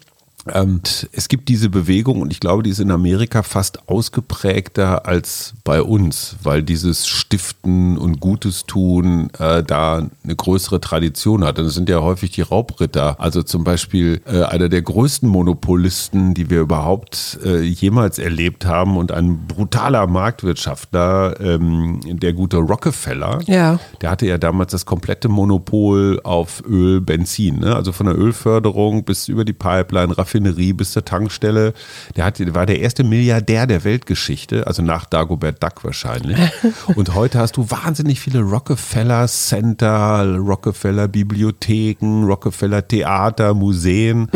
Ähm, 0.52 0.80
es 1.12 1.28
gibt 1.28 1.48
diese 1.48 1.68
Bewegung 1.68 2.20
und 2.22 2.32
ich 2.32 2.40
glaube, 2.40 2.62
die 2.62 2.70
ist 2.70 2.80
in 2.80 2.90
Amerika 2.90 3.42
fast 3.42 3.88
ausgeprägter 3.88 5.06
als 5.06 5.54
bei 5.64 5.82
uns, 5.82 6.36
weil 6.42 6.62
dieses 6.62 7.06
Stiften 7.06 7.98
und 7.98 8.20
Gutes 8.20 8.64
tun 8.66 9.30
äh, 9.38 9.62
da 9.62 10.06
eine 10.24 10.36
größere 10.36 10.80
Tradition 10.80 11.44
hat. 11.44 11.58
Und 11.58 11.66
es 11.66 11.74
sind 11.74 11.88
ja 11.88 12.00
häufig 12.00 12.30
die 12.30 12.42
Raubritter. 12.42 13.20
Also 13.20 13.42
zum 13.42 13.64
Beispiel 13.64 14.20
äh, 14.26 14.42
einer 14.42 14.68
der 14.68 14.82
größten 14.82 15.28
Monopolisten, 15.28 16.34
die 16.34 16.50
wir 16.50 16.60
überhaupt 16.60 17.38
äh, 17.44 17.60
jemals 17.62 18.18
erlebt 18.18 18.64
haben 18.66 18.96
und 18.96 19.12
ein 19.12 19.46
brutaler 19.46 20.06
Marktwirtschaftler, 20.06 21.40
ähm, 21.40 22.00
der 22.04 22.32
gute 22.32 22.58
Rockefeller, 22.58 23.40
Ja. 23.46 23.78
der 24.00 24.10
hatte 24.10 24.26
ja 24.26 24.38
damals 24.38 24.72
das 24.72 24.86
komplette 24.86 25.28
Monopol 25.28 26.20
auf 26.24 26.62
Öl, 26.68 27.00
Benzin. 27.00 27.60
Ne? 27.60 27.74
Also 27.74 27.92
von 27.92 28.06
der 28.06 28.16
Ölförderung 28.18 29.04
bis 29.04 29.28
über 29.28 29.44
die 29.44 29.52
Pipeline, 29.52 30.16
Raffinerie 30.16 30.35
bis 30.72 30.92
zur 30.92 31.04
Tankstelle. 31.04 31.74
Der, 32.16 32.24
hat, 32.24 32.54
war 32.54 32.66
der 32.66 32.80
erste 32.80 33.04
Milliardär 33.04 33.66
der 33.66 33.84
Weltgeschichte, 33.84 34.66
also 34.66 34.82
nach 34.82 35.06
Dagobert 35.06 35.62
Duck 35.62 35.84
wahrscheinlich. 35.84 36.38
Und 36.94 37.14
heute 37.14 37.38
hast 37.38 37.56
du 37.56 37.70
wahnsinnig 37.70 38.20
viele 38.20 38.40
Rockefeller 38.40 39.26
Center, 39.28 40.36
Rockefeller 40.36 41.08
Bibliotheken, 41.08 42.24
Rockefeller 42.24 42.86
Theater, 42.86 43.54
Museen. 43.54 44.28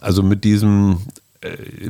Also 0.00 0.22
mit 0.22 0.44
diesem 0.44 0.98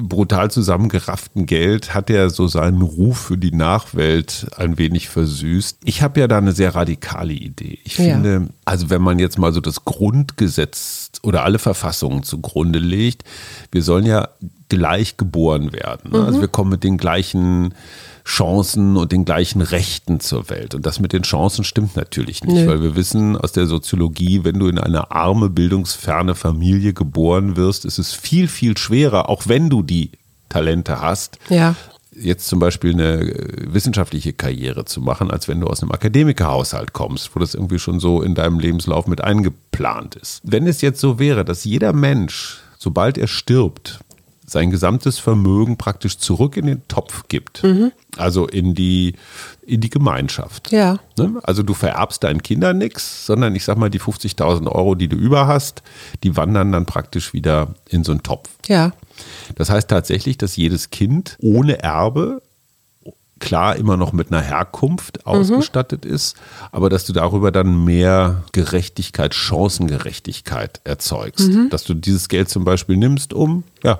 brutal 0.00 0.50
zusammengerafften 0.50 1.44
Geld 1.46 1.92
hat 1.94 2.08
er 2.10 2.30
so 2.30 2.46
seinen 2.48 2.80
Ruf 2.82 3.18
für 3.18 3.36
die 3.38 3.52
Nachwelt 3.52 4.46
ein 4.56 4.78
wenig 4.78 5.08
versüßt. 5.10 5.78
Ich 5.84 6.00
habe 6.02 6.20
ja 6.20 6.26
da 6.28 6.38
eine 6.38 6.52
sehr 6.52 6.74
radikale 6.74 7.34
Idee. 7.34 7.78
Ich 7.84 7.98
Ja. 7.98 8.14
finde, 8.14 8.48
also 8.64 8.88
wenn 8.90 9.02
man 9.02 9.18
jetzt 9.18 9.38
mal 9.38 9.52
so 9.52 9.60
das 9.60 9.84
Grundgesetz 9.84 11.10
oder 11.22 11.44
alle 11.44 11.58
Verfassungen 11.58 12.22
zugrunde 12.22 12.78
legt, 12.78 13.24
wir 13.70 13.82
sollen 13.82 14.06
ja 14.06 14.28
gleich 14.68 15.16
geboren 15.18 15.72
werden. 15.72 16.12
ne? 16.12 16.24
Also 16.24 16.40
wir 16.40 16.48
kommen 16.48 16.70
mit 16.70 16.82
den 16.82 16.96
gleichen 16.96 17.74
Chancen 18.24 18.96
und 18.96 19.12
den 19.12 19.24
gleichen 19.24 19.62
Rechten 19.62 20.20
zur 20.20 20.48
Welt. 20.50 20.74
Und 20.74 20.86
das 20.86 21.00
mit 21.00 21.12
den 21.12 21.22
Chancen 21.22 21.64
stimmt 21.64 21.96
natürlich 21.96 22.44
nicht, 22.44 22.54
Nö. 22.54 22.66
weil 22.66 22.82
wir 22.82 22.96
wissen 22.96 23.36
aus 23.36 23.52
der 23.52 23.66
Soziologie, 23.66 24.44
wenn 24.44 24.58
du 24.58 24.68
in 24.68 24.78
eine 24.78 25.10
arme, 25.10 25.50
bildungsferne 25.50 26.34
Familie 26.34 26.92
geboren 26.92 27.56
wirst, 27.56 27.84
ist 27.84 27.98
es 27.98 28.12
viel, 28.12 28.48
viel 28.48 28.76
schwerer, 28.78 29.28
auch 29.28 29.42
wenn 29.48 29.68
du 29.70 29.82
die 29.82 30.10
Talente 30.48 31.00
hast, 31.00 31.38
Ja. 31.48 31.74
jetzt 32.14 32.46
zum 32.46 32.58
Beispiel 32.58 32.92
eine 32.92 33.20
äh, 33.22 33.72
wissenschaftliche 33.72 34.32
Karriere 34.34 34.84
zu 34.84 35.00
machen, 35.00 35.30
als 35.30 35.48
wenn 35.48 35.60
du 35.60 35.66
aus 35.66 35.82
einem 35.82 35.92
Akademikerhaushalt 35.92 36.92
kommst, 36.92 37.34
wo 37.34 37.40
das 37.40 37.54
irgendwie 37.54 37.78
schon 37.78 38.00
so 38.00 38.22
in 38.22 38.34
deinem 38.34 38.58
Lebenslauf 38.60 39.06
mit 39.06 39.22
eingeplant 39.22 40.14
ist. 40.16 40.40
Wenn 40.44 40.66
es 40.66 40.80
jetzt 40.82 41.00
so 41.00 41.18
wäre, 41.18 41.44
dass 41.44 41.64
jeder 41.64 41.92
Mensch, 41.92 42.58
sobald 42.78 43.16
er 43.18 43.28
stirbt, 43.28 44.00
sein 44.52 44.70
gesamtes 44.70 45.18
Vermögen 45.18 45.76
praktisch 45.76 46.18
zurück 46.18 46.56
in 46.56 46.66
den 46.66 46.86
Topf 46.88 47.24
gibt, 47.28 47.64
also 48.16 48.46
in 48.46 48.74
die, 48.74 49.14
in 49.66 49.80
die 49.80 49.90
Gemeinschaft. 49.90 50.70
Ja. 50.70 50.98
Ne? 51.18 51.40
Also 51.42 51.62
du 51.62 51.74
vererbst 51.74 52.22
deinen 52.22 52.42
Kindern 52.42 52.78
nichts, 52.78 53.26
sondern 53.26 53.56
ich 53.56 53.64
sag 53.64 53.78
mal, 53.78 53.90
die 53.90 54.00
50.000 54.00 54.68
Euro, 54.68 54.94
die 54.94 55.08
du 55.08 55.16
über 55.16 55.46
hast, 55.46 55.82
die 56.22 56.36
wandern 56.36 56.72
dann 56.72 56.86
praktisch 56.86 57.32
wieder 57.32 57.74
in 57.88 58.04
so 58.04 58.12
einen 58.12 58.22
Topf. 58.22 58.50
Ja. 58.66 58.92
Das 59.56 59.70
heißt 59.70 59.88
tatsächlich, 59.88 60.38
dass 60.38 60.56
jedes 60.56 60.90
Kind 60.90 61.36
ohne 61.40 61.82
Erbe 61.82 62.42
klar 63.42 63.76
immer 63.76 63.96
noch 63.98 64.12
mit 64.12 64.32
einer 64.32 64.40
Herkunft 64.40 65.26
ausgestattet 65.26 66.06
ist, 66.06 66.36
aber 66.70 66.88
dass 66.88 67.04
du 67.04 67.12
darüber 67.12 67.50
dann 67.52 67.84
mehr 67.84 68.44
Gerechtigkeit, 68.52 69.34
Chancengerechtigkeit 69.34 70.80
erzeugst. 70.84 71.50
Dass 71.70 71.84
du 71.84 71.92
dieses 71.94 72.28
Geld 72.28 72.48
zum 72.48 72.64
Beispiel 72.64 72.96
nimmst, 72.96 73.34
um 73.34 73.64
ja, 73.82 73.98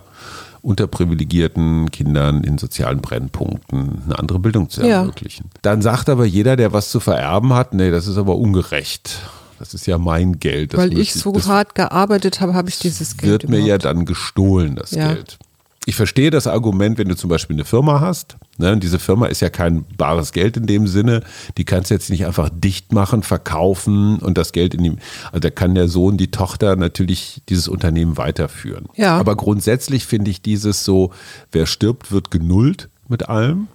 unterprivilegierten 0.63 1.91
Kindern 1.91 2.45
in 2.45 2.57
sozialen 2.59 3.01
Brennpunkten 3.01 4.03
eine 4.05 4.19
andere 4.19 4.39
Bildung 4.39 4.71
zu 4.71 4.81
Ja. 4.83 5.01
ermöglichen. 5.01 5.51
Dann 5.63 5.83
sagt 5.83 6.09
aber 6.09 6.25
jeder, 6.25 6.57
der 6.57 6.73
was 6.73 6.91
zu 6.91 7.01
vererben 7.01 7.53
hat, 7.53 7.75
nee, 7.75 7.91
das 7.91 8.07
ist 8.07 8.17
aber 8.17 8.37
ungerecht. 8.37 9.19
Das 9.59 9.75
ist 9.75 9.87
ja 9.87 9.97
mein 9.99 10.41
Geld. 10.41 10.73
Das 10.73 10.81
Weil 10.81 10.99
ich 10.99 11.15
so 11.15 11.33
hart 11.45 11.75
gearbeitet 11.77 12.41
habe, 12.41 12.55
habe 12.55 12.69
ich 12.69 12.79
dieses 12.81 13.17
Geld 13.17 13.43
wird 13.43 13.49
mir 13.49 13.59
ja 13.59 13.77
überhaupt. 13.77 13.85
dann 13.85 14.05
gestohlen, 14.07 14.75
das 14.77 14.91
Ja. 14.93 15.13
Geld. 15.15 15.39
Ich 15.85 15.97
verstehe 15.97 16.31
das 16.31 16.47
Argument, 16.47 16.97
wenn 16.97 17.09
du 17.09 17.17
zum 17.17 17.29
Beispiel 17.29 17.57
eine 17.57 17.65
Firma 17.65 18.01
hast. 18.01 18.37
Ne, 18.59 18.73
und 18.73 18.83
diese 18.83 19.01
Firma 19.01 19.27
ist 19.27 19.41
ja 19.41 19.49
kein 19.49 19.85
bares 19.97 20.33
Geld 20.33 20.57
in 20.57 20.67
dem 20.67 20.87
Sinne. 20.87 21.23
Die 21.57 21.65
kannst 21.65 21.91
du 21.91 21.95
jetzt 21.95 22.09
nicht 22.09 22.25
einfach 22.25 22.51
dicht 22.53 22.93
machen, 22.93 23.23
verkaufen 23.25 24.19
und 24.19 24.39
das 24.39 24.53
Geld 24.53 24.75
in 24.75 24.85
die. 24.85 24.97
Also 25.27 25.41
da 25.41 25.51
kann 25.51 25.75
der 25.75 25.89
Sohn, 25.89 26.17
die 26.17 26.31
Tochter 26.31 26.77
natürlich 26.77 27.43
dieses 27.49 27.67
Unternehmen 27.67 28.17
weiterführen. 28.17 28.87
Ja. 28.95 29.19
Aber 29.19 29.35
grundsätzlich 29.35 30.07
finde 30.07 30.31
ich 30.31 30.41
dieses 30.41 30.85
so, 30.85 31.13
wer 31.51 31.67
stirbt, 31.67 32.13
wird 32.13 32.31
genullt 32.31 32.89
mit 33.09 33.29
allem. 33.29 33.67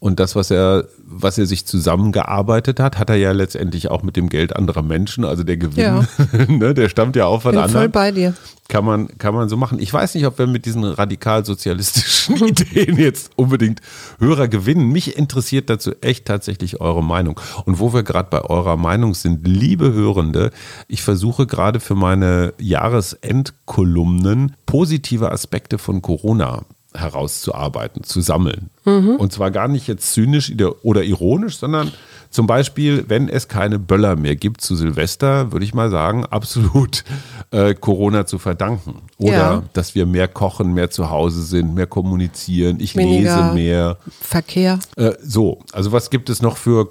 Und 0.00 0.20
das, 0.20 0.34
was 0.34 0.50
er, 0.50 0.86
was 1.16 1.38
er 1.38 1.46
sich 1.46 1.64
zusammengearbeitet 1.66 2.80
hat, 2.80 2.98
hat 2.98 3.10
er 3.10 3.16
ja 3.16 3.32
letztendlich 3.32 3.90
auch 3.90 4.02
mit 4.02 4.16
dem 4.16 4.28
Geld 4.28 4.54
anderer 4.54 4.82
Menschen. 4.82 5.24
Also 5.24 5.44
der 5.44 5.56
Gewinn, 5.56 5.82
Ja. 5.84 6.04
ne, 6.48 6.74
der 6.74 6.88
stammt 6.88 7.16
ja 7.16 7.26
auch 7.26 7.42
von 7.42 7.52
Bin 7.52 7.60
anderen 7.60 7.82
voll 7.82 7.88
bei 7.88 8.10
dir. 8.10 8.34
kann 8.68 8.84
man, 8.84 9.08
kann 9.18 9.34
man 9.34 9.48
so 9.48 9.56
machen. 9.56 9.78
Ich 9.78 9.92
weiß 9.92 10.14
nicht, 10.14 10.26
ob 10.26 10.38
wir 10.38 10.46
mit 10.46 10.66
diesen 10.66 10.84
radikal-sozialistischen 10.84 12.36
Ideen 12.46 12.98
jetzt 12.98 13.30
unbedingt 13.36 13.80
Hörer 14.18 14.48
gewinnen. 14.48 14.88
Mich 14.90 15.16
interessiert 15.16 15.70
dazu 15.70 15.92
echt 16.00 16.24
tatsächlich 16.24 16.80
eure 16.80 17.02
Meinung. 17.04 17.40
Und 17.64 17.78
wo 17.78 17.92
wir 17.92 18.02
gerade 18.02 18.28
bei 18.30 18.42
eurer 18.42 18.76
Meinung 18.76 19.14
sind, 19.14 19.46
liebe 19.46 19.92
Hörende, 19.92 20.50
ich 20.88 21.02
versuche 21.02 21.46
gerade 21.46 21.80
für 21.80 21.94
meine 21.94 22.54
Jahresendkolumnen 22.58 24.56
positive 24.66 25.30
Aspekte 25.30 25.78
von 25.78 26.02
Corona 26.02 26.62
herauszuarbeiten, 26.96 28.04
zu 28.04 28.20
sammeln. 28.20 28.70
Und 28.84 29.32
zwar 29.32 29.50
gar 29.50 29.66
nicht 29.68 29.86
jetzt 29.88 30.12
zynisch 30.12 30.52
oder 30.82 31.02
ironisch, 31.04 31.56
sondern 31.58 31.90
zum 32.30 32.46
Beispiel, 32.46 33.04
wenn 33.08 33.28
es 33.28 33.48
keine 33.48 33.78
Böller 33.78 34.16
mehr 34.16 34.36
gibt 34.36 34.60
zu 34.60 34.76
Silvester, 34.76 35.52
würde 35.52 35.64
ich 35.64 35.72
mal 35.74 35.90
sagen, 35.90 36.24
absolut 36.30 37.04
äh, 37.50 37.74
Corona 37.74 38.26
zu 38.26 38.38
verdanken. 38.38 39.02
Oder 39.18 39.32
Ja. 39.32 39.62
dass 39.72 39.94
wir 39.94 40.04
mehr 40.06 40.28
kochen, 40.28 40.74
mehr 40.74 40.90
zu 40.90 41.10
Hause 41.10 41.42
sind, 41.42 41.74
mehr 41.74 41.86
kommunizieren, 41.86 42.78
ich 42.80 42.96
Weniger 42.96 43.42
lese 43.48 43.54
mehr. 43.54 43.98
Verkehr. 44.20 44.78
Äh, 44.96 45.12
so, 45.22 45.60
also 45.72 45.92
was 45.92 46.10
gibt 46.10 46.28
es 46.28 46.42
noch 46.42 46.56
für, 46.56 46.88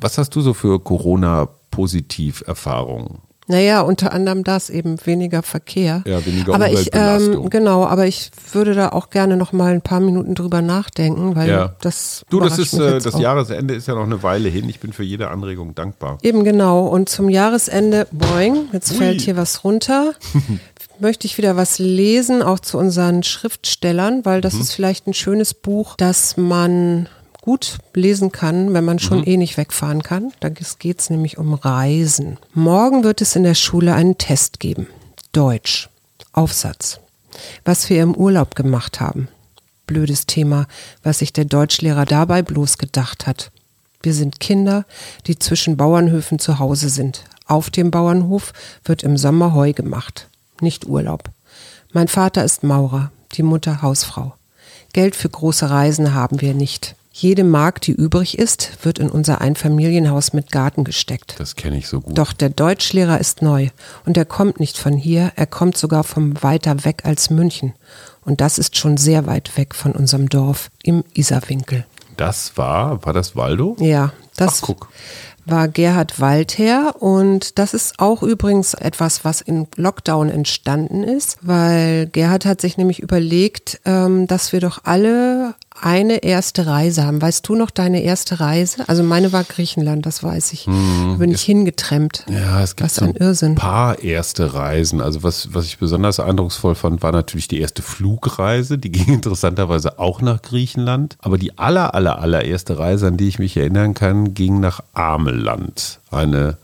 was 0.00 0.18
hast 0.18 0.34
du 0.36 0.40
so 0.40 0.54
für 0.54 0.78
Corona-Positiv-Erfahrungen? 0.80 3.18
Naja, 3.50 3.80
unter 3.80 4.12
anderem 4.12 4.44
das 4.44 4.68
eben 4.70 4.96
weniger 5.04 5.42
Verkehr. 5.42 6.02
Ja, 6.06 6.24
weniger 6.24 6.54
aber 6.54 6.70
ich, 6.70 6.90
ähm, 6.92 7.48
Genau, 7.48 7.86
aber 7.86 8.06
ich 8.06 8.30
würde 8.52 8.74
da 8.74 8.90
auch 8.90 9.08
gerne 9.10 9.36
noch 9.38 9.52
mal 9.52 9.72
ein 9.72 9.80
paar 9.80 10.00
Minuten 10.00 10.34
drüber 10.34 10.60
nachdenken, 10.60 11.34
weil 11.34 11.48
Ja. 11.48 11.74
das 11.80 12.24
Du, 12.28 12.40
das 12.40 12.58
ist, 12.58 12.74
äh, 12.74 12.98
das 13.00 13.14
auch. 13.14 13.20
Jahresende 13.20 13.74
ist 13.74 13.88
ja 13.88 13.94
noch 13.94 14.04
eine 14.04 14.22
Weile 14.22 14.48
hin. 14.50 14.68
Ich 14.68 14.80
bin 14.80 14.92
für 14.92 15.02
jede 15.02 15.28
Anregung 15.30 15.74
dankbar. 15.74 16.18
Eben 16.22 16.44
genau. 16.44 16.86
Und 16.86 17.08
zum 17.08 17.30
Jahresende, 17.30 18.06
boing, 18.12 18.68
jetzt 18.72 18.92
Ui. 18.92 18.98
fällt 18.98 19.22
hier 19.22 19.36
was 19.38 19.64
runter. 19.64 20.12
Möchte 21.00 21.26
ich 21.26 21.38
wieder 21.38 21.56
was 21.56 21.78
lesen, 21.78 22.42
auch 22.42 22.58
zu 22.58 22.76
unseren 22.76 23.22
Schriftstellern, 23.22 24.24
weil 24.24 24.38
Mhm. 24.38 24.42
das 24.42 24.54
ist 24.54 24.72
vielleicht 24.72 25.06
ein 25.06 25.14
schönes 25.14 25.54
Buch, 25.54 25.94
das 25.96 26.36
man 26.36 27.08
gut 27.48 27.78
lesen 27.94 28.30
kann, 28.30 28.74
wenn 28.74 28.84
man 28.84 28.96
Mhm. 28.96 29.00
schon 29.00 29.24
eh 29.24 29.38
nicht 29.38 29.56
wegfahren 29.56 30.02
kann. 30.02 30.32
Da 30.40 30.50
geht 30.50 31.00
es 31.00 31.08
nämlich 31.08 31.38
um 31.38 31.54
Reisen. 31.54 32.36
Morgen 32.52 33.04
wird 33.04 33.22
es 33.22 33.36
in 33.36 33.42
der 33.42 33.54
Schule 33.54 33.94
einen 33.94 34.18
Test 34.18 34.60
geben. 34.60 34.86
Deutsch. 35.32 35.88
Aufsatz. 36.34 37.00
Was 37.64 37.88
wir 37.88 38.02
im 38.02 38.14
Urlaub 38.14 38.54
gemacht 38.54 39.00
haben. 39.00 39.28
Blödes 39.86 40.26
Thema, 40.26 40.66
was 41.02 41.20
sich 41.20 41.32
der 41.32 41.46
Deutschlehrer 41.46 42.04
dabei 42.04 42.42
bloß 42.42 42.76
gedacht 42.76 43.26
hat. 43.26 43.50
Wir 44.02 44.12
sind 44.12 44.40
Kinder, 44.40 44.84
die 45.26 45.38
zwischen 45.38 45.78
Bauernhöfen 45.78 46.38
zu 46.38 46.58
Hause 46.58 46.90
sind. 46.90 47.24
Auf 47.46 47.70
dem 47.70 47.90
Bauernhof 47.90 48.52
wird 48.84 49.02
im 49.02 49.16
Sommer 49.16 49.54
Heu 49.54 49.72
gemacht, 49.72 50.28
nicht 50.60 50.86
Urlaub. 50.86 51.30
Mein 51.94 52.08
Vater 52.08 52.44
ist 52.44 52.62
Maurer, 52.62 53.10
die 53.32 53.42
Mutter 53.42 53.80
Hausfrau. 53.80 54.34
Geld 54.92 55.16
für 55.16 55.30
große 55.30 55.70
Reisen 55.70 56.12
haben 56.12 56.42
wir 56.42 56.52
nicht. 56.52 56.94
Jede 57.20 57.42
Mark, 57.42 57.80
die 57.80 57.90
übrig 57.90 58.38
ist, 58.38 58.78
wird 58.84 59.00
in 59.00 59.10
unser 59.10 59.40
Einfamilienhaus 59.40 60.34
mit 60.34 60.52
Garten 60.52 60.84
gesteckt. 60.84 61.34
Das 61.38 61.56
kenne 61.56 61.76
ich 61.76 61.88
so 61.88 62.00
gut. 62.00 62.16
Doch 62.16 62.32
der 62.32 62.48
Deutschlehrer 62.48 63.18
ist 63.18 63.42
neu 63.42 63.70
und 64.06 64.16
er 64.16 64.24
kommt 64.24 64.60
nicht 64.60 64.78
von 64.78 64.92
hier, 64.92 65.32
er 65.34 65.46
kommt 65.46 65.76
sogar 65.76 66.04
vom 66.04 66.40
weiter 66.44 66.84
weg 66.84 67.02
als 67.02 67.28
München. 67.28 67.74
Und 68.24 68.40
das 68.40 68.56
ist 68.56 68.76
schon 68.76 68.96
sehr 68.98 69.26
weit 69.26 69.56
weg 69.56 69.74
von 69.74 69.92
unserem 69.96 70.28
Dorf 70.28 70.70
im 70.84 71.02
Isarwinkel. 71.12 71.86
Das 72.16 72.56
war, 72.56 73.04
war 73.04 73.12
das 73.12 73.34
Waldo? 73.34 73.74
Ja, 73.80 74.12
das 74.36 74.60
Ach, 74.62 74.66
guck. 74.66 74.88
war 75.44 75.66
Gerhard 75.66 76.20
Waldherr 76.20 77.02
und 77.02 77.58
das 77.58 77.74
ist 77.74 77.98
auch 77.98 78.22
übrigens 78.22 78.74
etwas, 78.74 79.24
was 79.24 79.40
in 79.40 79.66
Lockdown 79.74 80.28
entstanden 80.30 81.02
ist, 81.02 81.38
weil 81.42 82.06
Gerhard 82.06 82.46
hat 82.46 82.60
sich 82.60 82.76
nämlich 82.76 83.00
überlegt, 83.00 83.80
ähm, 83.86 84.28
dass 84.28 84.52
wir 84.52 84.60
doch 84.60 84.84
alle 84.84 85.56
eine 85.80 86.22
erste 86.22 86.66
Reise 86.66 87.04
haben. 87.04 87.20
Weißt 87.22 87.46
du 87.48 87.54
noch 87.54 87.70
deine 87.70 88.02
erste 88.02 88.40
Reise? 88.40 88.88
Also 88.88 89.02
meine 89.02 89.32
war 89.32 89.44
Griechenland, 89.44 90.06
das 90.06 90.22
weiß 90.22 90.52
ich. 90.52 90.66
Hm, 90.66 91.08
da 91.12 91.14
bin 91.18 91.30
ich 91.30 91.42
hingetrennt. 91.42 92.24
Ja, 92.28 92.62
es 92.62 92.76
gibt 92.76 92.90
Was 92.90 92.98
ein 93.00 93.14
Irrsinn. 93.14 93.54
paar 93.54 93.98
erste 94.02 94.54
Reisen. 94.54 95.00
Also 95.00 95.22
was, 95.22 95.54
was 95.54 95.66
ich 95.66 95.78
besonders 95.78 96.20
eindrucksvoll 96.20 96.74
fand, 96.74 97.02
war 97.02 97.12
natürlich 97.12 97.48
die 97.48 97.60
erste 97.60 97.82
Flugreise. 97.82 98.78
Die 98.78 98.90
ging 98.92 99.12
interessanterweise 99.14 99.98
auch 99.98 100.20
nach 100.20 100.42
Griechenland. 100.42 101.16
Aber 101.20 101.38
die 101.38 101.58
aller, 101.58 101.94
aller, 101.94 102.18
allererste 102.20 102.78
Reise, 102.78 103.08
an 103.08 103.16
die 103.16 103.28
ich 103.28 103.38
mich 103.38 103.56
erinnern 103.56 103.94
kann, 103.94 104.34
ging 104.34 104.60
nach 104.60 104.80
Ameland. 104.92 106.00
Eine 106.10 106.56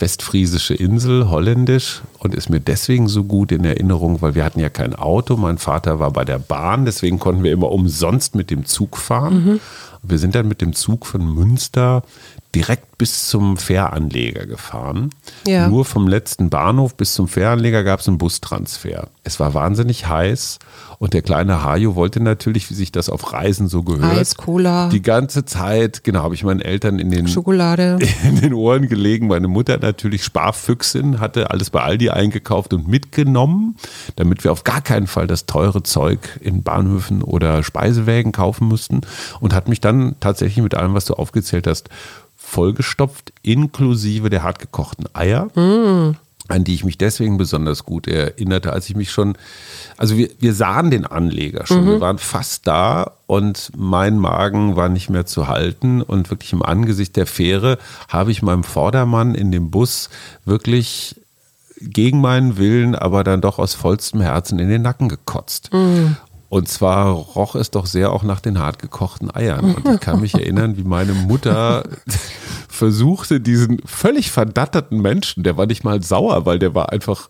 westfriesische 0.00 0.74
Insel, 0.74 1.30
holländisch 1.30 2.02
und 2.18 2.34
ist 2.34 2.48
mir 2.48 2.60
deswegen 2.60 3.08
so 3.08 3.24
gut 3.24 3.52
in 3.52 3.64
Erinnerung, 3.64 4.22
weil 4.22 4.34
wir 4.34 4.44
hatten 4.44 4.60
ja 4.60 4.68
kein 4.70 4.94
Auto. 4.94 5.36
Mein 5.36 5.58
Vater 5.58 5.98
war 5.98 6.10
bei 6.10 6.24
der 6.24 6.38
Bahn, 6.38 6.84
deswegen 6.84 7.18
konnten 7.18 7.44
wir 7.44 7.52
immer 7.52 7.70
umsonst 7.70 8.34
mit 8.34 8.50
dem 8.50 8.64
Zug 8.64 8.96
fahren. 8.96 9.60
Wir 10.02 10.18
sind 10.18 10.34
dann 10.34 10.48
mit 10.48 10.60
dem 10.60 10.72
Zug 10.72 11.06
von 11.06 11.34
Münster 11.34 12.02
direkt 12.54 12.98
bis 12.98 13.28
zum 13.28 13.56
Fähranleger 13.56 14.46
gefahren. 14.46 15.10
Ja. 15.46 15.68
Nur 15.68 15.84
vom 15.84 16.08
letzten 16.08 16.50
Bahnhof 16.50 16.96
bis 16.96 17.14
zum 17.14 17.28
Fähranleger 17.28 17.84
gab 17.84 18.00
es 18.00 18.08
einen 18.08 18.18
Bustransfer. 18.18 19.08
Es 19.24 19.38
war 19.38 19.54
wahnsinnig 19.54 20.08
heiß 20.08 20.58
und 20.98 21.14
der 21.14 21.22
kleine 21.22 21.64
Hajo 21.64 21.94
wollte 21.94 22.20
natürlich, 22.20 22.68
wie 22.68 22.74
sich 22.74 22.92
das 22.92 23.08
auf 23.08 23.32
Reisen 23.32 23.68
so 23.68 23.82
gehört, 23.84 24.18
Eis, 24.18 24.34
Cola, 24.34 24.88
die 24.88 25.00
ganze 25.00 25.44
Zeit, 25.46 26.04
genau, 26.04 26.22
habe 26.22 26.34
ich 26.34 26.44
meinen 26.44 26.60
Eltern 26.60 26.98
in 26.98 27.10
den 27.10 27.28
Schokolade. 27.28 27.98
in 28.24 28.40
den 28.40 28.52
Ohren 28.52 28.88
gelegen. 28.88 29.28
Meine 29.28 29.48
Mutter 29.48 29.78
natürlich 29.78 30.24
Sparfüchsin, 30.24 31.20
hatte 31.20 31.50
alles 31.50 31.70
bei 31.70 31.80
Aldi 31.80 32.10
eingekauft 32.10 32.74
und 32.74 32.86
mitgenommen, 32.88 33.76
damit 34.16 34.44
wir 34.44 34.52
auf 34.52 34.64
gar 34.64 34.82
keinen 34.82 35.06
Fall 35.06 35.26
das 35.26 35.46
teure 35.46 35.82
Zeug 35.82 36.38
in 36.40 36.62
Bahnhöfen 36.62 37.22
oder 37.22 37.62
Speisewägen 37.62 38.32
kaufen 38.32 38.66
mussten 38.66 39.00
und 39.40 39.54
hat 39.54 39.68
mich 39.68 39.80
dann 39.80 40.16
tatsächlich 40.20 40.62
mit 40.62 40.74
allem, 40.74 40.92
was 40.92 41.06
du 41.06 41.14
aufgezählt 41.14 41.66
hast, 41.66 41.88
vollgestopft, 42.50 43.32
inklusive 43.42 44.28
der 44.28 44.42
hartgekochten 44.42 45.06
Eier. 45.14 45.48
An 46.48 46.64
die 46.64 46.74
ich 46.74 46.84
mich 46.84 46.98
deswegen 46.98 47.38
besonders 47.38 47.84
gut 47.84 48.08
erinnerte, 48.08 48.72
als 48.72 48.90
ich 48.90 48.96
mich 48.96 49.12
schon, 49.12 49.38
also 49.96 50.16
wir, 50.16 50.30
wir 50.40 50.52
sahen 50.52 50.90
den 50.90 51.06
Anleger 51.06 51.64
schon, 51.64 51.86
wir 51.86 52.00
waren 52.00 52.18
fast 52.18 52.66
da 52.66 53.12
und 53.26 53.70
mein 53.76 54.18
Magen 54.18 54.74
war 54.74 54.88
nicht 54.88 55.10
mehr 55.10 55.26
zu 55.26 55.46
halten 55.46 56.02
und 56.02 56.28
wirklich 56.30 56.52
im 56.52 56.64
Angesicht 56.64 57.14
der 57.14 57.26
Fähre 57.28 57.78
habe 58.08 58.32
ich 58.32 58.42
meinem 58.42 58.64
Vordermann 58.64 59.36
in 59.36 59.52
dem 59.52 59.70
Bus 59.70 60.10
wirklich 60.44 61.14
gegen 61.80 62.20
meinen 62.20 62.58
Willen, 62.58 62.96
aber 62.96 63.22
dann 63.22 63.40
doch 63.40 63.60
aus 63.60 63.74
vollstem 63.74 64.20
Herzen 64.20 64.58
in 64.58 64.68
den 64.68 64.82
Nacken 64.82 65.08
gekotzt. 65.08 65.70
Und 66.50 66.68
zwar 66.68 67.12
roch 67.12 67.54
es 67.54 67.70
doch 67.70 67.86
sehr 67.86 68.12
auch 68.12 68.24
nach 68.24 68.40
den 68.40 68.58
hart 68.58 68.80
gekochten 68.80 69.32
Eiern. 69.32 69.76
Und 69.76 69.94
ich 69.94 70.00
kann 70.00 70.20
mich 70.20 70.34
erinnern, 70.34 70.76
wie 70.76 70.82
meine 70.82 71.12
Mutter 71.12 71.84
versuchte, 72.68 73.40
diesen 73.40 73.80
völlig 73.86 74.32
verdatterten 74.32 75.00
Menschen, 75.00 75.44
der 75.44 75.56
war 75.56 75.66
nicht 75.66 75.84
mal 75.84 76.02
sauer, 76.02 76.46
weil 76.46 76.58
der 76.58 76.74
war 76.74 76.90
einfach, 76.90 77.28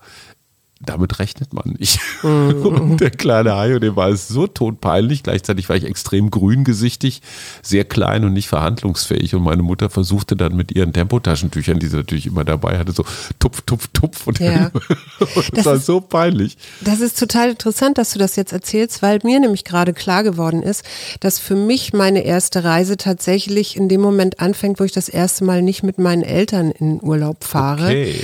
damit 0.83 1.19
rechnet 1.19 1.53
man 1.53 1.77
nicht. 1.79 2.01
Und 2.23 2.99
der 3.01 3.11
kleine 3.11 3.55
Hajo, 3.55 3.79
dem 3.79 3.97
war 3.97 4.09
es 4.09 4.29
so 4.29 4.47
todpeinlich. 4.47 5.23
Gleichzeitig 5.23 5.69
war 5.69 5.77
ich 5.77 5.85
extrem 5.85 6.31
grüngesichtig, 6.31 7.21
sehr 7.63 7.85
klein 7.85 8.25
und 8.25 8.33
nicht 8.33 8.49
verhandlungsfähig. 8.49 9.35
Und 9.35 9.43
meine 9.43 9.63
Mutter 9.63 9.91
versuchte 9.91 10.37
dann 10.37 10.57
mit 10.57 10.73
ihren 10.73 10.93
Tempotaschentüchern, 10.93 11.79
die 11.79 11.87
sie 11.89 11.97
natürlich 11.97 12.27
immer 12.27 12.45
dabei 12.45 12.79
hatte, 12.79 12.93
so 12.93 13.05
tupf, 13.39 13.61
tupf, 13.63 13.89
tupf. 13.93 14.27
Und, 14.27 14.39
Ja. 14.39 14.71
und 15.21 15.37
das, 15.37 15.51
Das 15.53 15.65
war 15.67 15.75
ist- 15.75 15.87
so 15.87 16.01
peinlich. 16.01 16.57
Das 16.81 17.01
ist 17.01 17.19
total 17.19 17.51
interessant, 17.51 17.99
dass 17.99 18.13
du 18.13 18.19
das 18.19 18.37
jetzt 18.37 18.53
erzählst, 18.53 19.03
weil 19.03 19.19
mir 19.23 19.39
nämlich 19.39 19.65
gerade 19.65 19.93
klar 19.93 20.23
geworden 20.23 20.63
ist, 20.63 20.83
dass 21.21 21.39
für 21.39 21.57
mich 21.57 21.93
meine 21.93 22.25
erste 22.25 22.65
Reise 22.65 22.97
tatsächlich 22.97 23.77
in 23.77 23.89
dem 23.91 24.01
Moment 24.01 24.41
anfängt, 24.41 24.81
wo 24.81 24.85
ich 24.85 24.93
das 24.93 25.09
erste 25.11 25.45
Mal 25.45 25.61
nicht 25.63 25.83
mit 25.83 25.99
meinen 25.99 26.23
Eltern 26.23 26.71
in 26.71 27.03
Urlaub 27.03 27.45
fahre. 27.45 27.85
Okay. 27.87 28.15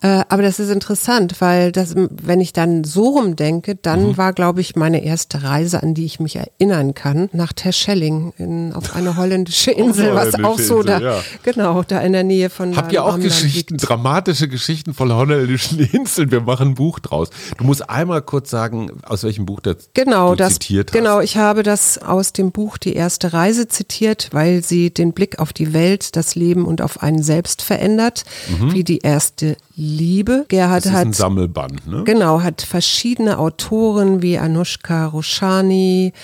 Äh, 0.00 0.24
aber 0.28 0.42
das 0.42 0.58
ist 0.58 0.70
interessant, 0.70 1.40
weil 1.40 1.72
das, 1.72 1.94
wenn 2.10 2.40
ich 2.40 2.52
dann 2.52 2.84
so 2.84 3.08
rumdenke, 3.10 3.74
dann 3.76 4.16
war, 4.16 4.32
glaube 4.32 4.60
ich, 4.60 4.76
meine 4.76 5.04
erste 5.04 5.42
Reise, 5.42 5.82
an 5.82 5.94
die 5.94 6.04
ich 6.04 6.20
mich 6.20 6.36
erinnern 6.36 6.94
kann, 6.94 7.28
nach 7.32 7.52
Terschelling 7.52 8.32
in, 8.38 8.72
auf 8.72 8.94
eine 8.94 9.16
holländische 9.16 9.70
Insel, 9.72 10.14
was 10.14 10.34
auch 10.42 10.58
so 10.58 10.80
Insel, 10.80 10.84
da, 10.84 11.00
ja. 11.00 11.20
genau, 11.42 11.82
da 11.82 12.00
in 12.00 12.12
der 12.12 12.24
Nähe 12.24 12.50
von 12.50 12.76
Habt 12.76 12.92
ihr 12.92 13.04
auch 13.04 13.18
Geschichten, 13.18 13.74
liegt. 13.74 13.88
dramatische 13.88 14.48
Geschichten 14.48 14.94
von 14.94 15.12
holländischen 15.12 15.78
Inseln? 15.92 16.30
Wir 16.30 16.40
machen 16.40 16.68
ein 16.68 16.74
Buch 16.74 16.98
draus. 16.98 17.30
Du 17.58 17.64
musst 17.64 17.88
einmal 17.88 18.22
kurz 18.22 18.50
sagen, 18.50 18.90
aus 19.02 19.22
welchem 19.22 19.46
Buch 19.46 19.60
das 19.60 19.88
Genau, 19.94 20.30
du 20.30 20.36
das, 20.36 20.54
zitiert 20.54 20.90
hast. 20.90 20.98
genau, 20.98 21.20
ich 21.20 21.36
habe 21.36 21.62
das 21.62 21.98
aus 21.98 22.32
dem 22.32 22.50
Buch 22.52 22.78
Die 22.78 22.94
erste 22.94 23.32
Reise 23.32 23.68
zitiert, 23.68 24.28
weil 24.32 24.62
sie 24.62 24.90
den 24.90 25.12
Blick 25.12 25.38
auf 25.38 25.52
die 25.52 25.72
Welt, 25.72 26.16
das 26.16 26.34
Leben 26.34 26.64
und 26.64 26.82
auf 26.82 27.02
einen 27.02 27.22
selbst 27.22 27.62
verändert, 27.62 28.24
wie 28.70 28.84
die 28.84 28.98
erste 28.98 29.56
Liebe. 29.76 30.46
Gerhard 30.48 30.86
Mhm. 30.86 30.90
Das 30.90 30.92
ist 30.92 30.98
ein 30.98 31.08
hat 31.08 31.14
Sammelband, 31.14 31.86
ne? 31.86 32.04
Genau, 32.04 32.42
hat 32.42 32.62
verschiedene 32.62 33.38
Autoren 33.38 34.22
wie 34.22 34.38
Anushka 34.38 35.06
Roshani, 35.06 36.14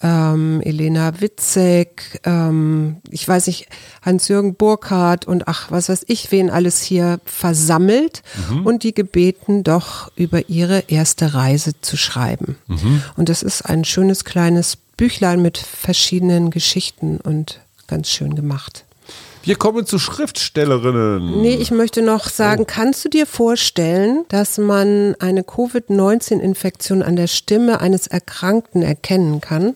ähm, 0.00 0.60
Elena 0.62 1.20
Witzek, 1.20 2.20
ähm, 2.24 2.96
ich 3.10 3.26
weiß 3.26 3.46
nicht, 3.46 3.68
Hans-Jürgen 4.02 4.54
Burkhardt 4.54 5.26
und 5.26 5.48
ach, 5.48 5.70
was 5.70 5.88
weiß 5.88 6.04
ich, 6.08 6.30
wen 6.30 6.50
alles 6.50 6.82
hier 6.82 7.20
versammelt 7.24 8.22
und 8.64 8.82
die 8.82 8.94
gebeten, 8.94 9.64
doch 9.64 10.10
über 10.14 10.48
ihre 10.48 10.84
erste 10.88 11.34
Reise 11.34 11.80
zu 11.80 11.96
schreiben. 11.96 12.56
Und 13.16 13.28
das 13.28 13.42
ist 13.42 13.62
ein 13.62 13.84
schönes 13.84 14.24
kleines 14.24 14.76
Büchlein 14.76 15.42
mit 15.42 15.58
verschiedenen 15.58 16.50
Geschichten 16.50 17.18
und 17.18 17.60
ganz 17.88 18.08
schön 18.08 18.34
gemacht. 18.34 18.84
Wir 19.48 19.56
kommen 19.56 19.86
zu 19.86 19.98
Schriftstellerinnen. 19.98 21.40
Nee, 21.40 21.54
ich 21.54 21.70
möchte 21.70 22.02
noch 22.02 22.26
Oh. 22.26 22.30
sagen, 22.30 22.66
kannst 22.66 23.02
du 23.06 23.08
dir 23.08 23.24
vorstellen, 23.24 24.26
dass 24.28 24.58
man 24.58 25.14
eine 25.20 25.42
Covid-19-Infektion 25.42 27.02
an 27.02 27.16
der 27.16 27.28
Stimme 27.28 27.80
eines 27.80 28.06
Erkrankten 28.08 28.82
erkennen 28.82 29.40
kann? 29.40 29.74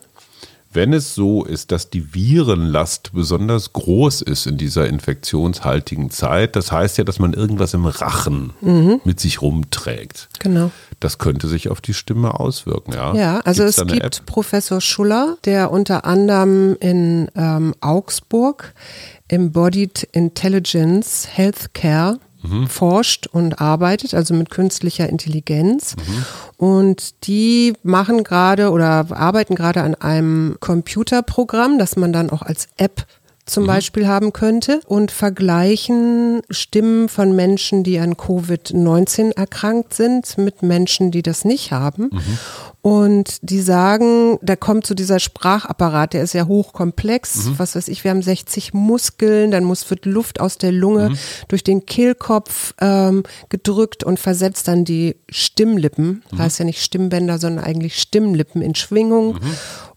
Wenn 0.75 0.93
es 0.95 1.15
so 1.15 1.45
ist, 1.45 1.71
dass 1.71 1.91
die 1.91 2.15
Virenlast 2.15 3.13
besonders 3.13 3.73
groß 3.75 4.23
ist 4.23 4.47
in 4.47 4.57
dieser 4.59 4.87
infektionshaltigen 4.89 6.11
Zeit, 6.11 6.57
das 6.57 6.73
heißt 6.73 6.97
ja, 6.97 7.05
dass 7.05 7.19
man 7.19 7.35
irgendwas 7.35 7.75
im 7.75 7.85
Rachen 7.85 8.53
Mhm. 8.63 9.01
mit 9.05 9.21
sich 9.21 9.43
rumträgt. 9.43 10.29
Genau. 10.39 10.71
Das 11.01 11.19
könnte 11.19 11.47
sich 11.49 11.69
auf 11.71 11.81
die 11.83 11.93
Stimme 11.95 12.39
auswirken, 12.41 12.93
ja. 12.95 13.15
Ja, 13.15 13.41
also 13.41 13.65
Gibt's 13.65 13.79
es 13.79 13.87
gibt 13.87 14.03
App? 14.03 14.27
Professor 14.27 14.81
Schuller, 14.81 15.37
der 15.45 15.71
unter 15.71 16.07
anderem 16.07 16.77
in 16.81 17.31
ähm, 17.37 17.75
Augsburg 17.83 18.73
Embodied 19.33 20.09
Intelligence 20.13 21.27
Healthcare 21.33 22.19
Mhm. 22.43 22.67
forscht 22.67 23.29
und 23.29 23.61
arbeitet, 23.61 24.15
also 24.15 24.35
mit 24.35 24.51
künstlicher 24.51 25.09
Intelligenz. 25.09 25.95
Und 26.57 27.27
die 27.27 27.75
machen 27.83 28.25
gerade 28.25 28.71
oder 28.71 29.07
arbeiten 29.11 29.55
gerade 29.55 29.83
an 29.83 29.95
einem 29.95 30.57
Computerprogramm, 30.59 31.79
das 31.79 31.97
man 31.97 32.13
dann 32.13 32.31
auch 32.31 32.43
als 32.43 32.69
App 32.77 33.07
zum 33.45 33.67
Beispiel 33.67 34.07
haben 34.07 34.33
könnte 34.33 34.81
und 34.87 35.11
vergleichen 35.11 36.43
Stimmen 36.51 37.09
von 37.09 37.35
Menschen, 37.35 37.83
die 37.83 37.99
an 37.99 38.15
Covid-19 38.15 39.33
erkrankt 39.37 39.95
sind, 39.95 40.39
mit 40.39 40.63
Menschen, 40.63 41.11
die 41.11 41.23
das 41.23 41.45
nicht 41.45 41.73
haben. 41.73 42.11
Und 42.83 43.39
die 43.43 43.61
sagen, 43.61 44.39
da 44.43 44.57
kommt 44.57 44.87
so 44.87 44.95
dieser 44.95 45.19
Sprachapparat, 45.21 46.15
der 46.15 46.23
ist 46.23 46.35
ja 46.35 46.47
hochkomplex, 46.47 47.51
was 47.59 47.75
weiß 47.77 47.89
ich, 47.89 48.03
wir 48.05 48.11
haben 48.11 48.23
60 48.23 48.75
Muskeln, 48.75 49.51
dann 49.51 49.65
muss, 49.65 49.89
wird 49.91 50.05
Luft 50.07 50.41
aus 50.41 50.59
der 50.59 50.73
Lunge 50.73 51.11
durch 51.49 51.63
den 51.63 51.85
Kehlkopf 51.87 52.75
ähm, 52.81 53.23
gedrückt 53.49 54.03
und 54.03 54.19
versetzt 54.19 54.67
dann 54.69 54.85
die 54.85 55.17
Stimmlippen, 55.29 56.23
heißt 56.37 56.59
ja 56.61 56.65
nicht 56.65 56.83
Stimmbänder, 56.83 57.39
sondern 57.39 57.65
eigentlich 57.65 58.01
Stimmlippen 58.01 58.63
in 58.63 58.75
Schwingung. 58.75 59.39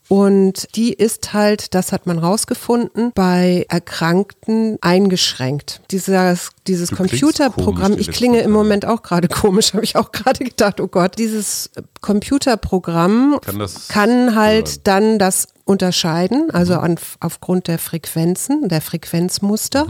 Und 0.08 0.68
die 0.76 0.94
ist 0.94 1.34
halt, 1.34 1.74
das 1.74 1.92
hat 1.92 2.06
man 2.06 2.20
rausgefunden, 2.20 3.12
bei 3.16 3.66
Erkrankten 3.70 4.78
eingeschränkt. 4.82 5.82
Dieses, 5.90 6.52
dieses 6.68 6.90
Du 6.90 6.98
Computerprogramm, 6.98 7.94
komisch 7.94 8.08
ich 8.08 8.16
klinge 8.16 8.40
im. 8.42 8.52
Moment 8.52 8.86
auch 8.86 9.02
gerade 9.02 9.28
komisch, 9.30 9.74
habe 9.74 9.84
ich 9.84 9.96
auch 9.96 10.12
gerade 10.12 10.44
gedacht, 10.44 10.80
oh 10.80 10.88
Gott, 10.88 11.18
dieses 11.18 11.72
Computerprogramm 12.02 13.40
Kann 13.42 13.60
das 13.60 13.88
kann 13.88 14.36
halt 14.36 14.68
hören. 14.68 14.80
dann 14.84 15.20
das 15.20 15.48
unterscheiden, 15.66 16.52
also 16.52 16.76
an, 16.76 16.98
aufgrund 17.20 17.68
der 17.68 17.80
Frequenzen, 17.80 18.70
der 18.70 18.82
Frequenzmuster. 18.82 19.88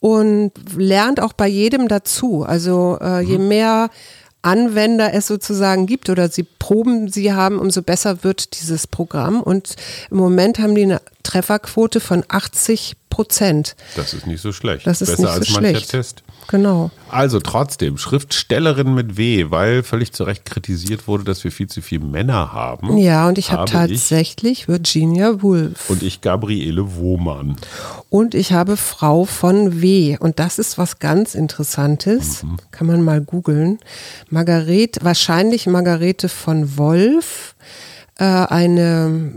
Und 0.00 0.50
lernt 0.76 1.20
auch 1.20 1.32
bei 1.32 1.46
jedem 1.46 1.86
dazu. 1.86 2.42
Also 2.42 2.98
äh, 3.00 3.20
je 3.20 3.38
mehr 3.38 3.88
Anwender 4.42 5.14
es 5.14 5.28
sozusagen 5.28 5.86
gibt 5.86 6.10
oder 6.10 6.28
sie 6.28 6.42
Proben 6.42 7.08
sie 7.10 7.32
haben, 7.32 7.58
umso 7.58 7.82
besser 7.82 8.24
wird 8.24 8.60
dieses 8.60 8.86
Programm. 8.86 9.40
Und 9.40 9.76
im 10.10 10.16
Moment 10.16 10.58
haben 10.58 10.74
die 10.74 10.82
eine 10.82 11.00
Trefferquote 11.22 12.00
von 12.00 12.24
80 12.28 12.94
Prozent. 13.08 13.76
Das 13.94 14.14
ist 14.14 14.26
nicht 14.26 14.40
so 14.40 14.52
schlecht. 14.52 14.86
Das 14.86 15.00
ist 15.00 15.10
Besser 15.10 15.22
nicht 15.22 15.32
so 15.32 15.38
als 15.38 15.50
mancher 15.50 15.68
schlecht. 15.70 15.90
Test. 15.90 16.22
Genau. 16.48 16.90
Also 17.08 17.40
trotzdem, 17.40 17.98
Schriftstellerin 17.98 18.94
mit 18.94 19.16
W, 19.16 19.50
weil 19.50 19.82
völlig 19.82 20.12
zu 20.12 20.24
Recht 20.24 20.44
kritisiert 20.44 21.06
wurde, 21.06 21.24
dass 21.24 21.44
wir 21.44 21.52
viel 21.52 21.66
zu 21.68 21.82
viele 21.82 22.04
Männer 22.04 22.52
haben. 22.52 22.96
Ja, 22.96 23.28
und 23.28 23.38
ich 23.38 23.52
habe 23.52 23.70
tatsächlich 23.70 24.68
Virginia 24.68 25.42
Woolf. 25.42 25.90
Und 25.90 26.02
ich 26.02 26.20
Gabriele 26.20 26.96
Wohmann. 26.96 27.56
Und 28.08 28.34
ich 28.34 28.52
habe 28.52 28.76
Frau 28.76 29.24
von 29.24 29.80
W. 29.82 30.16
Und 30.18 30.38
das 30.38 30.58
ist 30.58 30.78
was 30.78 30.98
ganz 30.98 31.34
Interessantes. 31.34 32.42
Mhm. 32.42 32.56
Kann 32.70 32.86
man 32.86 33.02
mal 33.02 33.20
googeln. 33.20 33.78
Margarete, 34.30 35.04
wahrscheinlich 35.04 35.66
Margarete 35.66 36.28
von 36.28 36.76
Wolf, 36.76 37.54
eine 38.16 39.32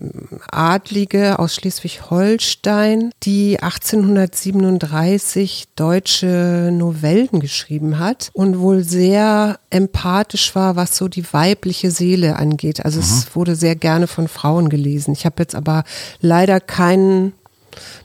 Adlige 0.52 1.40
aus 1.40 1.56
Schleswig-Holstein, 1.56 3.12
die 3.24 3.60
1837 3.62 5.70
deutsche 5.76 6.70
Novellen 6.72 7.40
geschrieben 7.40 8.00
hat 8.00 8.30
und 8.34 8.60
wohl 8.60 8.84
sehr 8.84 9.60
empathisch 9.70 10.56
war, 10.56 10.76
was 10.76 10.98
so 10.98 11.08
die 11.08 11.26
weibliche 11.34 11.90
Seele 11.90 12.36
angeht. 12.36 12.86
Also 12.86 13.00
es 13.00 13.36
wurde 13.36 13.56
sehr 13.56 13.76
gerne 13.76 14.08
von 14.08 14.28
Frauen 14.28 14.70
gelesen. 14.70 15.14
Ich 15.14 15.26
habe 15.26 15.36
jetzt 15.40 15.56
aber 15.56 15.84
leider 16.20 16.60
keinen 16.60 17.34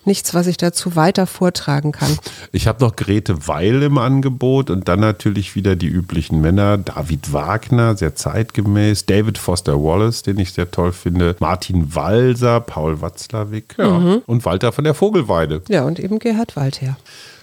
nichts, 0.04 0.34
was 0.34 0.46
ich 0.46 0.56
dazu 0.56 0.96
weiter 0.96 1.26
vortragen 1.26 1.92
kann. 1.92 2.18
Ich 2.52 2.66
habe 2.66 2.84
noch 2.84 2.96
Grete 2.96 3.46
Weil 3.48 3.82
im 3.82 3.98
Angebot 3.98 4.70
und 4.70 4.88
dann 4.88 5.00
natürlich 5.00 5.54
wieder 5.54 5.76
die 5.76 5.88
üblichen 5.88 6.40
Männer. 6.40 6.78
David 6.78 7.32
Wagner, 7.32 7.96
sehr 7.96 8.14
zeitgemäß. 8.14 9.06
David 9.06 9.38
Foster 9.38 9.82
Wallace, 9.82 10.22
den 10.22 10.38
ich 10.38 10.52
sehr 10.52 10.70
toll 10.70 10.92
finde. 10.92 11.36
Martin 11.38 11.94
Walser, 11.94 12.60
Paul 12.60 13.00
Watzlawick 13.00 13.76
ja. 13.78 13.98
Mhm. 13.98 14.22
und 14.26 14.44
Walter 14.44 14.72
von 14.72 14.84
der 14.84 14.94
Vogelweide. 14.94 15.62
Ja, 15.68 15.84
und 15.84 15.98
eben 15.98 16.18
Gerhard 16.18 16.56
Waldherr. 16.56 16.96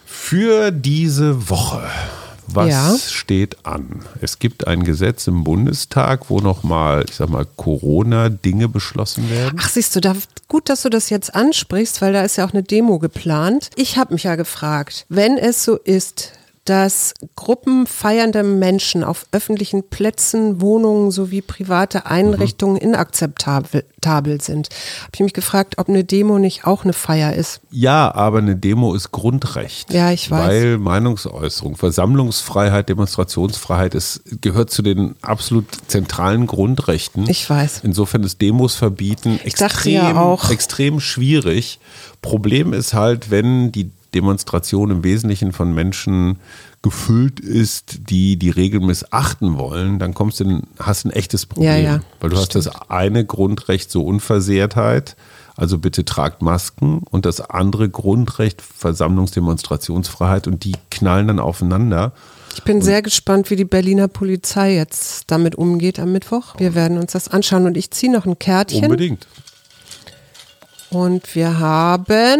Für 0.05 0.71
diese 0.71 1.49
Woche. 1.49 1.81
Was 2.47 2.69
Ja. 2.69 2.95
steht 2.97 3.65
an? 3.65 4.03
Es 4.21 4.39
gibt 4.39 4.67
ein 4.67 4.83
Gesetz 4.83 5.27
im 5.27 5.43
Bundestag, 5.43 6.29
wo 6.29 6.39
nochmal, 6.39 7.03
ich 7.07 7.15
sag 7.15 7.29
mal, 7.29 7.45
Corona-Dinge 7.57 8.67
beschlossen 8.69 9.29
werden. 9.29 9.59
Ach, 9.61 9.69
siehst 9.69 9.95
du, 9.95 9.99
da, 10.01 10.15
gut, 10.47 10.69
dass 10.69 10.83
du 10.83 10.89
das 10.89 11.09
jetzt 11.09 11.35
ansprichst, 11.35 12.01
weil 12.01 12.13
da 12.13 12.21
ist 12.21 12.37
ja 12.37 12.45
auch 12.47 12.53
eine 12.53 12.63
Demo 12.63 12.99
geplant. 12.99 13.69
Ich 13.75 13.97
habe 13.97 14.13
mich 14.13 14.23
ja 14.23 14.35
gefragt, 14.35 15.05
wenn 15.09 15.37
es 15.37 15.63
so 15.63 15.75
ist, 15.75 16.31
dass 16.69 17.13
Gruppen 17.35 17.87
feiernder 17.87 18.43
Menschen 18.43 19.03
auf 19.03 19.25
öffentlichen 19.31 19.83
Plätzen, 19.89 20.59
Wohnungen 20.59 21.11
sowie 21.11 21.41
private 21.41 22.05
Einrichtungen 22.05 22.75
inakzeptabel 22.77 23.85
tabel 24.01 24.39
sind, 24.41 24.69
habe 25.01 25.11
ich 25.15 25.19
mich 25.21 25.33
gefragt, 25.33 25.75
ob 25.77 25.89
eine 25.89 26.03
Demo 26.03 26.37
nicht 26.39 26.65
auch 26.65 26.83
eine 26.83 26.93
Feier 26.93 27.33
ist. 27.33 27.61
Ja, 27.71 28.13
aber 28.13 28.37
eine 28.39 28.55
Demo 28.55 28.93
ist 28.93 29.11
Grundrecht. 29.11 29.91
Ja, 29.93 30.11
ich 30.11 30.29
weiß. 30.29 30.47
Weil 30.47 30.77
Meinungsäußerung, 30.77 31.75
Versammlungsfreiheit, 31.75 32.89
Demonstrationsfreiheit 32.89 33.95
ist, 33.95 34.21
gehört 34.41 34.69
zu 34.69 34.81
den 34.81 35.15
absolut 35.21 35.65
zentralen 35.87 36.47
Grundrechten. 36.47 37.29
Ich 37.29 37.49
weiß. 37.49 37.81
Insofern 37.83 38.23
ist 38.23 38.41
Demos 38.41 38.75
verbieten 38.75 39.39
extrem, 39.43 39.93
ja 39.93 40.15
auch- 40.21 40.51
extrem 40.51 40.99
schwierig. 40.99 41.79
Problem 42.21 42.73
ist 42.73 42.93
halt, 42.93 43.31
wenn 43.31 43.71
die 43.71 43.91
Demonstration 44.13 44.91
im 44.91 45.03
Wesentlichen 45.03 45.51
von 45.51 45.73
Menschen 45.73 46.39
gefüllt 46.81 47.39
ist, 47.39 48.09
die 48.09 48.37
die 48.37 48.49
Regeln 48.49 48.85
missachten 48.85 49.57
wollen, 49.57 49.99
dann 49.99 50.13
kommst 50.13 50.39
du 50.39 50.45
in, 50.45 50.63
hast 50.79 51.05
ein 51.05 51.11
echtes 51.11 51.45
Problem. 51.45 51.69
Ja, 51.69 51.77
ja, 51.77 51.99
weil 52.19 52.29
du 52.29 52.37
hast 52.37 52.55
das 52.55 52.67
eine 52.89 53.25
Grundrecht 53.25 53.91
so 53.91 54.03
Unversehrtheit, 54.05 55.15
also 55.55 55.79
bitte 55.79 56.05
tragt 56.05 56.41
Masken 56.41 57.01
und 57.09 57.25
das 57.25 57.41
andere 57.41 57.89
Grundrecht 57.89 58.61
Versammlungsdemonstrationsfreiheit 58.61 60.47
und 60.47 60.63
die 60.63 60.75
knallen 60.91 61.27
dann 61.27 61.39
aufeinander. 61.39 62.13
Ich 62.53 62.63
bin 62.63 62.81
sehr 62.81 63.01
gespannt, 63.01 63.49
wie 63.51 63.55
die 63.55 63.65
Berliner 63.65 64.07
Polizei 64.07 64.75
jetzt 64.75 65.25
damit 65.27 65.55
umgeht 65.55 65.99
am 65.99 66.11
Mittwoch. 66.11 66.55
Wir 66.57 66.73
werden 66.73 66.97
uns 66.97 67.11
das 67.11 67.27
anschauen 67.27 67.65
und 67.65 67.77
ich 67.77 67.91
ziehe 67.91 68.11
noch 68.11 68.25
ein 68.25 68.39
Kärtchen. 68.39 68.85
Unbedingt. 68.85 69.27
Und 70.89 71.35
wir 71.35 71.59
haben 71.59 72.39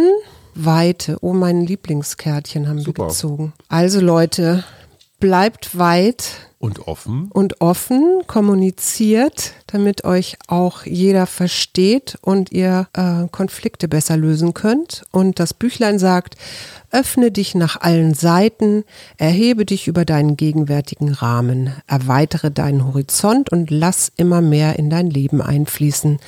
Weite. 0.65 1.17
Oh, 1.22 1.34
mein 1.34 1.65
Lieblingskärtchen 1.65 2.67
haben 2.67 2.80
Super. 2.80 3.04
wir 3.04 3.08
gezogen. 3.10 3.54
Also 3.70 4.00
Leute, 4.00 4.63
bleibt 5.20 5.78
weit 5.78 6.30
Und 6.60 6.88
offen. 6.88 7.30
und 7.32 7.62
offen, 7.62 8.22
kommuniziert, 8.28 9.54
damit 9.67 10.04
euch 10.04 10.38
auch 10.48 10.86
jeder 10.86 11.26
versteht 11.26 12.17
und 12.22 12.52
ihr 12.52 12.88
äh, 12.93 13.28
Konflikte 13.32 13.88
besser 13.88 14.17
lösen 14.17 14.54
könnt. 14.54 15.04
Und 15.12 15.39
das 15.39 15.54
Büchlein 15.54 16.00
sagt, 16.00 16.36
öffne 16.91 17.32
dich 17.32 17.56
nach 17.56 17.82
allen 17.82 18.13
Seiten, 18.13 18.84
erhebe 19.17 19.65
dich 19.65 19.88
über 19.88 20.06
deinen 20.06 20.38
gegenwärtigen 20.38 21.10
Rahmen, 21.13 21.74
erweitere 21.88 22.52
deinen 22.52 22.86
Horizont 22.86 23.52
und 23.52 23.72
lass 23.72 24.12
immer 24.17 24.41
mehr 24.41 24.78
in 24.78 24.89
dein 24.89 25.10
Leben 25.10 25.41
einfließen. 25.41 26.20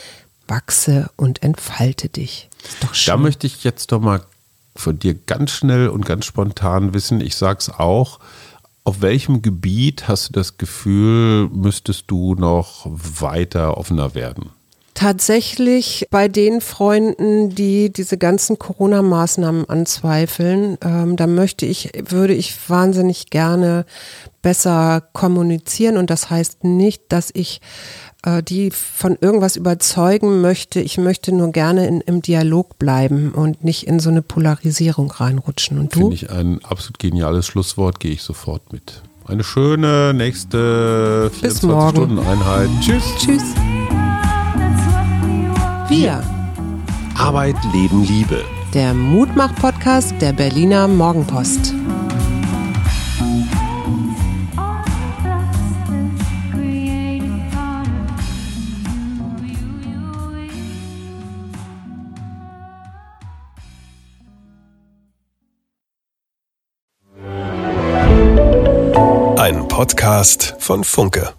Wachse 0.47 1.11
und 1.15 1.43
entfalte 1.43 2.09
dich. 2.09 2.48
Da 3.05 3.17
möchte 3.17 3.47
ich 3.47 3.63
jetzt 3.63 3.91
doch 3.91 4.01
mal 4.01 4.21
von 4.75 4.97
dir 4.99 5.13
ganz 5.13 5.51
schnell 5.51 5.89
und 5.89 6.05
ganz 6.05 6.25
spontan 6.25 6.93
wissen, 6.93 7.21
ich 7.21 7.35
sag's 7.35 7.69
auch, 7.69 8.19
auf 8.83 9.01
welchem 9.01 9.41
Gebiet 9.41 10.07
hast 10.07 10.29
du 10.29 10.33
das 10.33 10.57
Gefühl, 10.57 11.49
müsstest 11.49 12.05
du 12.07 12.35
noch 12.35 12.87
weiter 12.87 13.77
offener 13.77 14.15
werden? 14.15 14.49
Tatsächlich 14.95 16.07
bei 16.09 16.27
den 16.27 16.59
Freunden, 16.59 17.55
die 17.55 17.93
diese 17.93 18.17
ganzen 18.17 18.59
Corona-Maßnahmen 18.59 19.69
anzweifeln, 19.69 20.77
ähm, 20.83 21.15
da 21.15 21.25
möchte 21.25 21.65
ich, 21.65 21.91
würde 22.09 22.33
ich 22.33 22.69
wahnsinnig 22.69 23.29
gerne 23.29 23.85
besser 24.41 25.03
kommunizieren 25.13 25.95
und 25.95 26.09
das 26.09 26.29
heißt 26.29 26.63
nicht, 26.63 27.03
dass 27.09 27.29
ich 27.33 27.61
äh, 28.23 28.43
die 28.43 28.71
von 28.71 29.17
irgendwas 29.19 29.55
überzeugen 29.55 30.41
möchte. 30.41 30.79
Ich 30.81 30.97
möchte 30.97 31.31
nur 31.31 31.51
gerne 31.51 31.87
in, 31.87 32.01
im 32.01 32.21
Dialog 32.21 32.77
bleiben 32.79 33.31
und 33.31 33.63
nicht 33.63 33.87
in 33.87 33.99
so 33.99 34.09
eine 34.09 34.21
Polarisierung 34.21 35.11
reinrutschen. 35.11 35.79
Und 35.79 35.95
du? 35.95 35.99
Finde 35.99 36.15
ich 36.15 36.29
ein 36.29 36.63
absolut 36.63 36.99
geniales 36.99 37.47
Schlusswort, 37.47 37.99
gehe 37.99 38.11
ich 38.11 38.23
sofort 38.23 38.73
mit. 38.73 39.01
Eine 39.25 39.43
schöne 39.43 40.13
nächste 40.13 41.31
Bis 41.41 41.61
morgen. 41.61 42.17
24-Stunden-Einheit. 42.19 42.69
Tschüss. 42.81 43.03
Tschüss. 43.19 43.43
Wir, 45.87 46.23
Arbeit, 47.15 47.55
Leben, 47.73 48.03
Liebe. 48.05 48.43
der 48.73 48.93
Mutmach-Podcast 48.93 50.13
der 50.19 50.33
Berliner 50.33 50.87
Morgenpost. 50.87 51.73
Podcast 69.79 70.55
von 70.59 70.83
Funke. 70.83 71.38